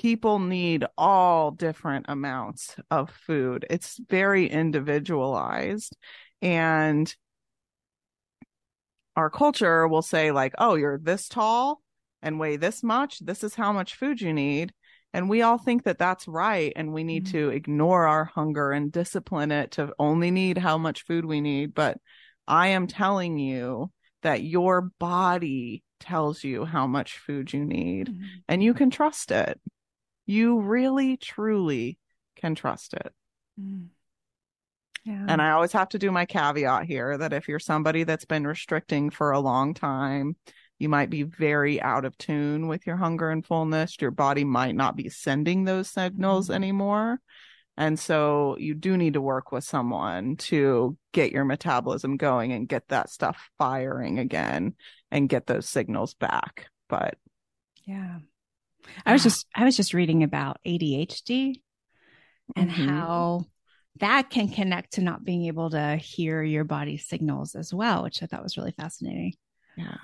People 0.00 0.38
need 0.38 0.86
all 0.96 1.50
different 1.50 2.06
amounts 2.08 2.74
of 2.90 3.10
food. 3.10 3.66
It's 3.68 4.00
very 4.08 4.48
individualized. 4.48 5.94
And 6.40 7.14
our 9.14 9.28
culture 9.28 9.86
will 9.86 10.00
say, 10.02 10.32
like, 10.32 10.54
oh, 10.56 10.74
you're 10.74 10.98
this 10.98 11.28
tall 11.28 11.82
and 12.22 12.38
weigh 12.38 12.56
this 12.56 12.82
much. 12.82 13.18
This 13.18 13.44
is 13.44 13.54
how 13.54 13.72
much 13.72 13.96
food 13.96 14.20
you 14.22 14.32
need. 14.32 14.72
And 15.12 15.28
we 15.28 15.42
all 15.42 15.58
think 15.58 15.82
that 15.84 15.98
that's 15.98 16.26
right. 16.28 16.72
And 16.76 16.92
we 16.94 17.04
need 17.04 17.26
Mhm. 17.26 17.30
to 17.32 17.48
ignore 17.50 18.06
our 18.06 18.24
hunger 18.24 18.70
and 18.70 18.90
discipline 18.92 19.50
it 19.50 19.72
to 19.72 19.92
only 19.98 20.30
need 20.30 20.56
how 20.56 20.78
much 20.78 21.04
food 21.04 21.26
we 21.26 21.40
need. 21.40 21.74
But 21.74 21.98
I 22.46 22.68
am 22.68 22.86
telling 22.86 23.38
you 23.38 23.92
that 24.22 24.44
your 24.44 24.80
body 24.98 25.82
tells 25.98 26.42
you 26.42 26.64
how 26.64 26.86
much 26.86 27.18
food 27.18 27.52
you 27.52 27.64
need 27.66 28.08
Mm-hmm. 28.08 28.24
and 28.48 28.62
you 28.62 28.72
can 28.72 28.88
trust 28.88 29.30
it. 29.30 29.60
You 30.30 30.60
really, 30.60 31.16
truly 31.16 31.98
can 32.36 32.54
trust 32.54 32.94
it. 32.94 33.12
Mm. 33.60 33.88
Yeah. 35.04 35.26
And 35.26 35.42
I 35.42 35.50
always 35.50 35.72
have 35.72 35.88
to 35.88 35.98
do 35.98 36.12
my 36.12 36.24
caveat 36.24 36.84
here 36.84 37.18
that 37.18 37.32
if 37.32 37.48
you're 37.48 37.58
somebody 37.58 38.04
that's 38.04 38.26
been 38.26 38.46
restricting 38.46 39.10
for 39.10 39.32
a 39.32 39.40
long 39.40 39.74
time, 39.74 40.36
you 40.78 40.88
might 40.88 41.10
be 41.10 41.24
very 41.24 41.82
out 41.82 42.04
of 42.04 42.16
tune 42.16 42.68
with 42.68 42.86
your 42.86 42.96
hunger 42.96 43.30
and 43.30 43.44
fullness. 43.44 43.96
Your 44.00 44.12
body 44.12 44.44
might 44.44 44.76
not 44.76 44.94
be 44.94 45.08
sending 45.08 45.64
those 45.64 45.90
signals 45.90 46.48
Mhm. 46.48 46.54
anymore. 46.54 47.20
And 47.76 47.98
so 47.98 48.56
you 48.58 48.74
do 48.74 48.96
need 48.96 49.14
to 49.14 49.20
work 49.20 49.50
with 49.50 49.64
someone 49.64 50.36
to 50.36 50.96
get 51.10 51.32
your 51.32 51.44
metabolism 51.44 52.16
going 52.16 52.52
and 52.52 52.68
get 52.68 52.86
that 52.88 53.10
stuff 53.10 53.50
firing 53.58 54.20
again 54.20 54.76
and 55.10 55.28
get 55.28 55.46
those 55.46 55.68
signals 55.68 56.14
back. 56.14 56.68
But 56.88 57.18
Yeah. 57.84 58.20
I 59.06 59.12
was 59.12 59.22
just 59.22 59.46
I 59.54 59.64
was 59.64 59.76
just 59.76 59.94
reading 59.94 60.22
about 60.22 60.58
ADHD 60.66 61.62
and 62.56 62.70
Mhm. 62.70 62.86
how 62.86 63.44
that 64.00 64.30
can 64.30 64.48
connect 64.48 64.94
to 64.94 65.02
not 65.02 65.24
being 65.24 65.46
able 65.46 65.70
to 65.70 65.96
hear 65.96 66.42
your 66.42 66.64
body 66.64 66.96
signals 66.96 67.54
as 67.54 67.72
well, 67.74 68.02
which 68.02 68.22
I 68.22 68.26
thought 68.26 68.42
was 68.42 68.56
really 68.56 68.72
fascinating. 68.72 69.34
yeah. 69.76 69.96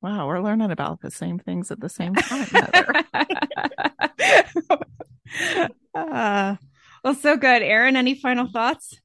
Wow, 0.00 0.28
we're 0.28 0.40
learning 0.40 0.70
about 0.70 1.00
the 1.00 1.10
same 1.10 1.38
things 1.40 1.70
at 1.72 1.80
the 1.80 1.88
same 1.88 2.14
time. 2.14 2.46
Uh, 5.94 6.56
well, 7.02 7.14
so 7.14 7.36
good. 7.36 7.62
Erin, 7.62 7.96
any 7.96 8.14
final 8.14 8.46
thoughts? 8.50 9.00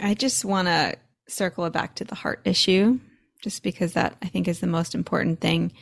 I 0.00 0.14
just 0.14 0.44
want 0.44 0.68
to 0.68 0.96
circle 1.26 1.64
it 1.64 1.72
back 1.72 1.96
to 1.96 2.04
the 2.04 2.14
heart 2.14 2.40
issue, 2.44 3.00
just 3.42 3.62
because 3.62 3.94
that 3.94 4.16
I 4.22 4.28
think 4.28 4.46
is 4.48 4.60
the 4.60 4.66
most 4.66 4.94
important 4.94 5.40
thing. 5.40 5.72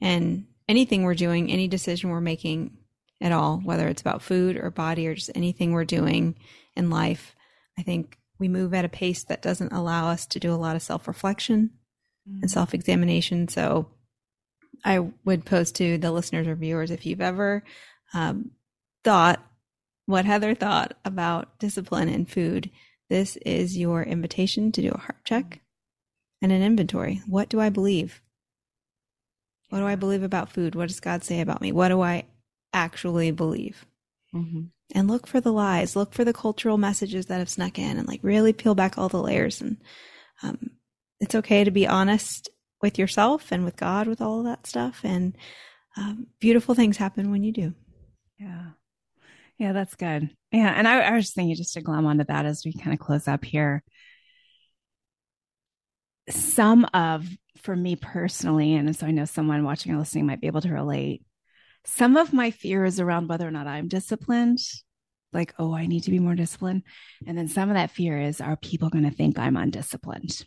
And 0.00 0.46
anything 0.68 1.02
we're 1.02 1.14
doing, 1.14 1.50
any 1.50 1.68
decision 1.68 2.10
we're 2.10 2.20
making 2.20 2.76
at 3.20 3.32
all, 3.32 3.58
whether 3.58 3.88
it's 3.88 4.02
about 4.02 4.22
food 4.22 4.56
or 4.56 4.70
body 4.70 5.06
or 5.06 5.14
just 5.14 5.30
anything 5.34 5.72
we're 5.72 5.84
doing 5.84 6.34
in 6.76 6.90
life, 6.90 7.34
I 7.78 7.82
think 7.82 8.18
we 8.38 8.48
move 8.48 8.74
at 8.74 8.84
a 8.84 8.88
pace 8.88 9.24
that 9.24 9.42
doesn't 9.42 9.72
allow 9.72 10.08
us 10.08 10.26
to 10.26 10.40
do 10.40 10.52
a 10.52 10.56
lot 10.56 10.76
of 10.76 10.82
self 10.82 11.06
reflection 11.06 11.70
and 12.40 12.50
self 12.50 12.74
examination. 12.74 13.48
So 13.48 13.88
I 14.84 15.10
would 15.24 15.44
pose 15.44 15.72
to 15.72 15.98
the 15.98 16.10
listeners 16.10 16.46
or 16.46 16.54
viewers 16.54 16.90
if 16.90 17.06
you've 17.06 17.20
ever 17.20 17.62
um, 18.14 18.50
thought 19.04 19.44
what 20.06 20.24
Heather 20.24 20.54
thought 20.54 20.94
about 21.04 21.58
discipline 21.58 22.08
and 22.08 22.28
food, 22.28 22.70
this 23.08 23.36
is 23.38 23.78
your 23.78 24.02
invitation 24.02 24.72
to 24.72 24.82
do 24.82 24.90
a 24.90 24.98
heart 24.98 25.24
check 25.24 25.60
and 26.40 26.50
an 26.50 26.62
inventory. 26.62 27.22
What 27.26 27.48
do 27.48 27.60
I 27.60 27.70
believe? 27.70 28.20
What 29.72 29.78
do 29.80 29.86
I 29.86 29.94
believe 29.96 30.22
about 30.22 30.52
food? 30.52 30.74
What 30.74 30.88
does 30.88 31.00
God 31.00 31.24
say 31.24 31.40
about 31.40 31.62
me? 31.62 31.72
What 31.72 31.88
do 31.88 32.02
I 32.02 32.24
actually 32.74 33.30
believe? 33.30 33.86
Mhm. 34.34 34.70
and 34.94 35.08
look 35.08 35.26
for 35.26 35.40
the 35.40 35.52
lies 35.52 35.94
look 35.94 36.14
for 36.14 36.24
the 36.24 36.32
cultural 36.32 36.78
messages 36.78 37.26
that 37.26 37.38
have 37.38 37.50
snuck 37.50 37.78
in 37.78 37.98
and 37.98 38.08
like 38.08 38.20
really 38.22 38.52
peel 38.54 38.74
back 38.74 38.96
all 38.96 39.08
the 39.10 39.22
layers 39.22 39.60
and 39.60 39.76
um, 40.42 40.70
it's 41.20 41.34
okay 41.34 41.64
to 41.64 41.70
be 41.70 41.86
honest 41.86 42.48
with 42.82 42.98
yourself 42.98 43.52
and 43.52 43.64
with 43.64 43.76
god 43.76 44.06
with 44.08 44.22
all 44.22 44.40
of 44.40 44.46
that 44.46 44.66
stuff 44.66 45.00
and 45.04 45.36
um, 45.96 46.28
beautiful 46.40 46.74
things 46.74 46.96
happen 46.98 47.30
when 47.30 47.44
you 47.44 47.52
do 47.52 47.74
Yeah. 48.38 48.70
Yeah, 49.58 49.72
that's 49.72 49.94
good. 49.94 50.30
Yeah. 50.50 50.72
And 50.76 50.88
I, 50.88 51.00
I 51.00 51.12
was 51.12 51.26
just 51.26 51.34
thinking 51.36 51.54
just 51.56 51.74
to 51.74 51.80
glom 51.80 52.06
onto 52.06 52.24
that 52.24 52.46
as 52.46 52.62
we 52.64 52.72
kind 52.72 52.92
of 52.92 52.98
close 52.98 53.28
up 53.28 53.44
here. 53.44 53.82
Some 56.28 56.86
of, 56.94 57.26
for 57.58 57.74
me 57.76 57.96
personally, 57.96 58.74
and 58.74 58.94
so 58.96 59.06
I 59.06 59.10
know 59.10 59.24
someone 59.24 59.64
watching 59.64 59.92
or 59.94 59.98
listening 59.98 60.26
might 60.26 60.40
be 60.40 60.46
able 60.46 60.60
to 60.62 60.72
relate, 60.72 61.22
some 61.84 62.16
of 62.16 62.32
my 62.32 62.50
fears 62.50 62.94
is 62.94 63.00
around 63.00 63.28
whether 63.28 63.46
or 63.46 63.50
not 63.50 63.66
I'm 63.66 63.88
disciplined, 63.88 64.58
like, 65.32 65.54
oh, 65.58 65.74
I 65.74 65.86
need 65.86 66.04
to 66.04 66.10
be 66.10 66.18
more 66.18 66.34
disciplined. 66.34 66.82
And 67.26 67.36
then 67.36 67.48
some 67.48 67.68
of 67.70 67.74
that 67.74 67.90
fear 67.90 68.18
is, 68.20 68.40
are 68.40 68.56
people 68.56 68.88
going 68.90 69.04
to 69.04 69.10
think 69.10 69.38
I'm 69.38 69.56
undisciplined? 69.56 70.44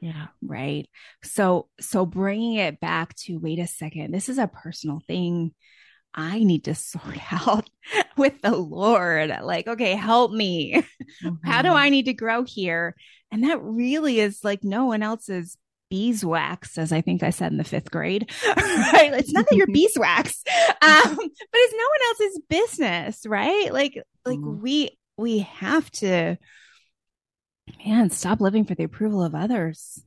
Yeah. 0.00 0.26
right 0.42 0.86
so 1.22 1.68
so 1.80 2.04
bringing 2.04 2.56
it 2.56 2.78
back 2.78 3.14
to 3.20 3.38
wait 3.38 3.58
a 3.58 3.66
second 3.66 4.12
this 4.12 4.28
is 4.28 4.36
a 4.36 4.46
personal 4.46 5.00
thing 5.06 5.54
i 6.12 6.44
need 6.44 6.64
to 6.64 6.74
sort 6.74 7.32
out 7.32 7.70
with 8.14 8.42
the 8.42 8.54
lord 8.54 9.34
like 9.42 9.66
okay 9.66 9.94
help 9.94 10.30
me 10.30 10.84
how 11.42 11.62
do 11.62 11.68
Mhm. 11.70 11.76
i 11.76 11.88
need 11.88 12.04
to 12.04 12.12
grow 12.12 12.42
here 12.42 12.94
and 13.32 13.44
that 13.44 13.62
really 13.62 14.20
is 14.20 14.44
like 14.44 14.62
no 14.62 14.84
one 14.84 15.02
else's 15.02 15.56
beeswax 15.90 16.76
as 16.78 16.92
i 16.92 17.00
think 17.00 17.22
i 17.22 17.30
said 17.30 17.52
in 17.52 17.58
the 17.58 17.64
fifth 17.64 17.90
grade 17.90 18.30
right 18.56 19.10
it's 19.14 19.32
not 19.32 19.46
that 19.48 19.56
you're 19.56 19.66
beeswax 19.72 20.42
um, 20.82 21.16
but 21.16 21.18
it's 21.54 21.74
no 21.74 21.88
one 21.88 22.00
else's 22.08 22.40
business 22.48 23.26
right 23.26 23.72
like 23.72 24.00
like 24.24 24.38
Mhm. 24.38 24.60
we 24.60 24.90
we 25.16 25.38
have 25.40 25.90
to 25.92 26.36
man 27.86 28.10
stop 28.10 28.40
living 28.40 28.64
for 28.64 28.74
the 28.74 28.84
approval 28.84 29.22
of 29.22 29.34
others 29.34 30.02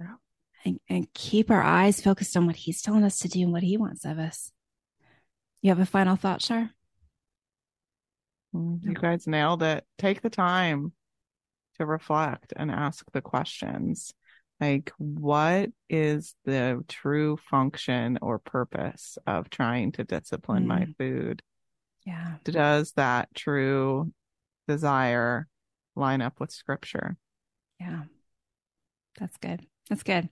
Yeah. 0.00 0.14
and, 0.64 0.80
and 0.88 1.12
keep 1.14 1.50
our 1.50 1.62
eyes 1.62 2.00
focused 2.00 2.36
on 2.36 2.46
what 2.46 2.56
he's 2.56 2.82
telling 2.82 3.04
us 3.04 3.18
to 3.20 3.28
do 3.28 3.40
and 3.42 3.52
what 3.52 3.62
he 3.62 3.76
wants 3.76 4.04
of 4.04 4.18
us 4.18 4.50
you 5.62 5.70
have 5.70 5.78
a 5.78 5.86
final 5.86 6.16
thought 6.16 6.40
Char? 6.40 6.70
Mm, 8.54 8.82
You 8.82 8.94
guys 8.94 9.26
nailed 9.26 9.62
it. 9.62 9.84
Take 9.98 10.22
the 10.22 10.30
time 10.30 10.92
to 11.78 11.86
reflect 11.86 12.52
and 12.56 12.70
ask 12.70 13.04
the 13.12 13.20
questions. 13.20 14.12
Like, 14.60 14.92
what 14.98 15.70
is 15.88 16.34
the 16.44 16.84
true 16.86 17.38
function 17.38 18.18
or 18.20 18.38
purpose 18.38 19.16
of 19.26 19.48
trying 19.48 19.92
to 19.92 20.04
discipline 20.04 20.66
my 20.66 20.84
Mm. 20.86 20.96
food? 20.98 21.42
yeah 22.04 22.36
Does 22.44 22.92
that 22.92 23.34
true 23.34 24.12
desire 24.68 25.48
line 25.96 26.20
up 26.22 26.40
with 26.40 26.50
scripture? 26.50 27.16
Yeah. 27.78 28.04
That's 29.18 29.36
good. 29.38 29.66
That's 29.90 30.02
good. 30.04 30.28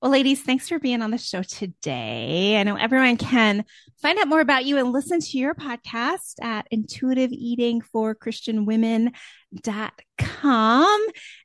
Well, 0.00 0.12
ladies, 0.12 0.42
thanks 0.42 0.68
for 0.68 0.78
being 0.78 1.02
on 1.02 1.10
the 1.10 1.18
show 1.18 1.42
today. 1.42 2.56
I 2.60 2.62
know 2.62 2.76
everyone 2.76 3.16
can 3.16 3.64
find 4.00 4.16
out 4.16 4.28
more 4.28 4.40
about 4.40 4.64
you 4.64 4.78
and 4.78 4.92
listen 4.92 5.18
to 5.18 5.38
your 5.38 5.56
podcast 5.56 6.34
at 6.40 6.68
intuitive 6.70 7.32
eating 7.32 7.80
for 7.80 8.14
Christian 8.14 8.64
women.com. 8.64 9.12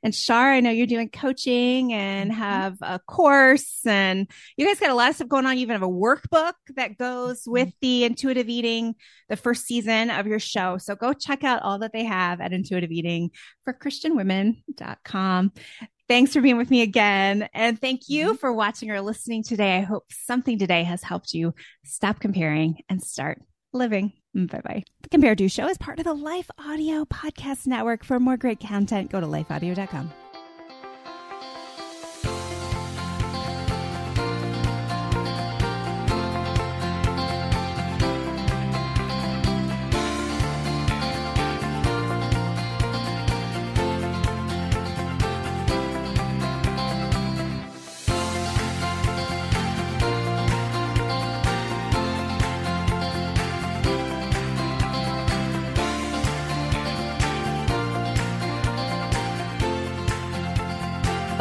And 0.04 0.14
Char, 0.14 0.52
I 0.52 0.60
know 0.60 0.70
you're 0.70 0.86
doing 0.86 1.08
coaching 1.08 1.92
and 1.92 2.30
Mhm. 2.30 2.34
have 2.34 2.76
a 2.80 3.00
course 3.00 3.84
and 3.86 4.30
you 4.56 4.66
guys 4.66 4.78
got 4.78 4.90
a 4.90 4.94
lot 4.94 5.10
of 5.10 5.16
stuff 5.16 5.26
going 5.28 5.46
on. 5.46 5.56
You 5.56 5.62
even 5.62 5.74
have 5.74 5.82
a 5.82 5.88
workbook 5.88 6.54
that 6.76 6.96
goes 6.96 7.42
with 7.46 7.72
the 7.80 8.04
intuitive 8.04 8.48
eating, 8.48 8.94
the 9.28 9.36
first 9.36 9.66
season 9.66 10.10
of 10.10 10.28
your 10.28 10.38
show. 10.38 10.78
So 10.78 10.94
go 10.94 11.12
check 11.12 11.42
out 11.42 11.62
all 11.62 11.80
that 11.80 11.92
they 11.92 12.04
have 12.04 12.40
at 12.40 12.52
intuitive 12.52 12.92
eating 12.92 13.30
for 13.64 13.72
christianwomen.com. 13.72 15.52
Thanks 16.08 16.34
for 16.34 16.40
being 16.40 16.58
with 16.58 16.70
me 16.70 16.82
again. 16.82 17.48
And 17.54 17.80
thank 17.80 18.08
you 18.08 18.28
mm-hmm. 18.28 18.36
for 18.36 18.52
watching 18.52 18.90
or 18.90 19.00
listening 19.00 19.42
today. 19.42 19.78
I 19.78 19.80
hope 19.80 20.04
something 20.10 20.58
today 20.58 20.84
has 20.84 21.02
helped 21.02 21.32
you 21.32 21.54
stop 21.84 22.20
comparing 22.20 22.82
and 22.88 23.02
start 23.02 23.40
living. 23.72 24.12
Mm, 24.36 24.50
bye 24.50 24.60
bye. 24.62 24.84
The 25.02 25.08
Compare 25.08 25.34
Do 25.34 25.48
Show 25.48 25.68
is 25.68 25.78
part 25.78 25.98
of 25.98 26.04
the 26.04 26.14
Life 26.14 26.50
Audio 26.58 27.04
Podcast 27.04 27.66
Network. 27.66 28.04
For 28.04 28.20
more 28.20 28.36
great 28.36 28.60
content, 28.60 29.10
go 29.10 29.20
to 29.20 29.26
lifeaudio.com. 29.26 30.12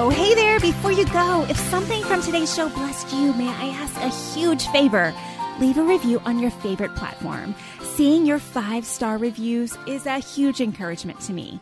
Oh, 0.05 0.09
hey 0.09 0.35
there. 0.35 0.59
Before 0.59 0.91
you 0.91 1.05
go, 1.05 1.45
if 1.47 1.57
something 1.57 2.03
from 2.03 2.21
today's 2.21 2.53
show 2.53 2.67
blessed 2.67 3.13
you, 3.13 3.31
may 3.35 3.47
I 3.47 3.67
ask 3.69 3.95
a 3.95 4.09
huge 4.33 4.67
favor? 4.67 5.13
Leave 5.61 5.77
a 5.77 5.81
review 5.81 6.19
on 6.25 6.39
your 6.39 6.51
favorite 6.51 6.93
platform. 6.95 7.55
Seeing 7.79 8.25
your 8.25 8.37
five 8.37 8.85
star 8.85 9.17
reviews 9.17 9.77
is 9.87 10.05
a 10.05 10.19
huge 10.19 10.59
encouragement 10.59 11.21
to 11.21 11.31
me. 11.31 11.61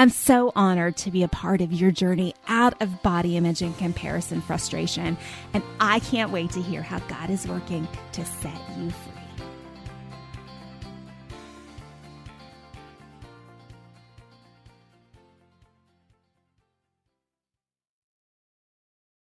I'm 0.00 0.10
so 0.10 0.52
honored 0.54 0.96
to 0.98 1.10
be 1.10 1.24
a 1.24 1.28
part 1.28 1.60
of 1.60 1.72
your 1.72 1.90
journey 1.90 2.32
out 2.46 2.80
of 2.80 3.02
body 3.02 3.36
image 3.36 3.62
and 3.62 3.76
comparison 3.78 4.40
frustration, 4.40 5.18
and 5.52 5.62
I 5.80 5.98
can't 5.98 6.30
wait 6.30 6.52
to 6.52 6.62
hear 6.62 6.82
how 6.82 7.00
God 7.00 7.30
is 7.30 7.48
working 7.48 7.88
to 8.12 8.24
set 8.24 8.60
you 8.76 8.90
free. 8.90 9.17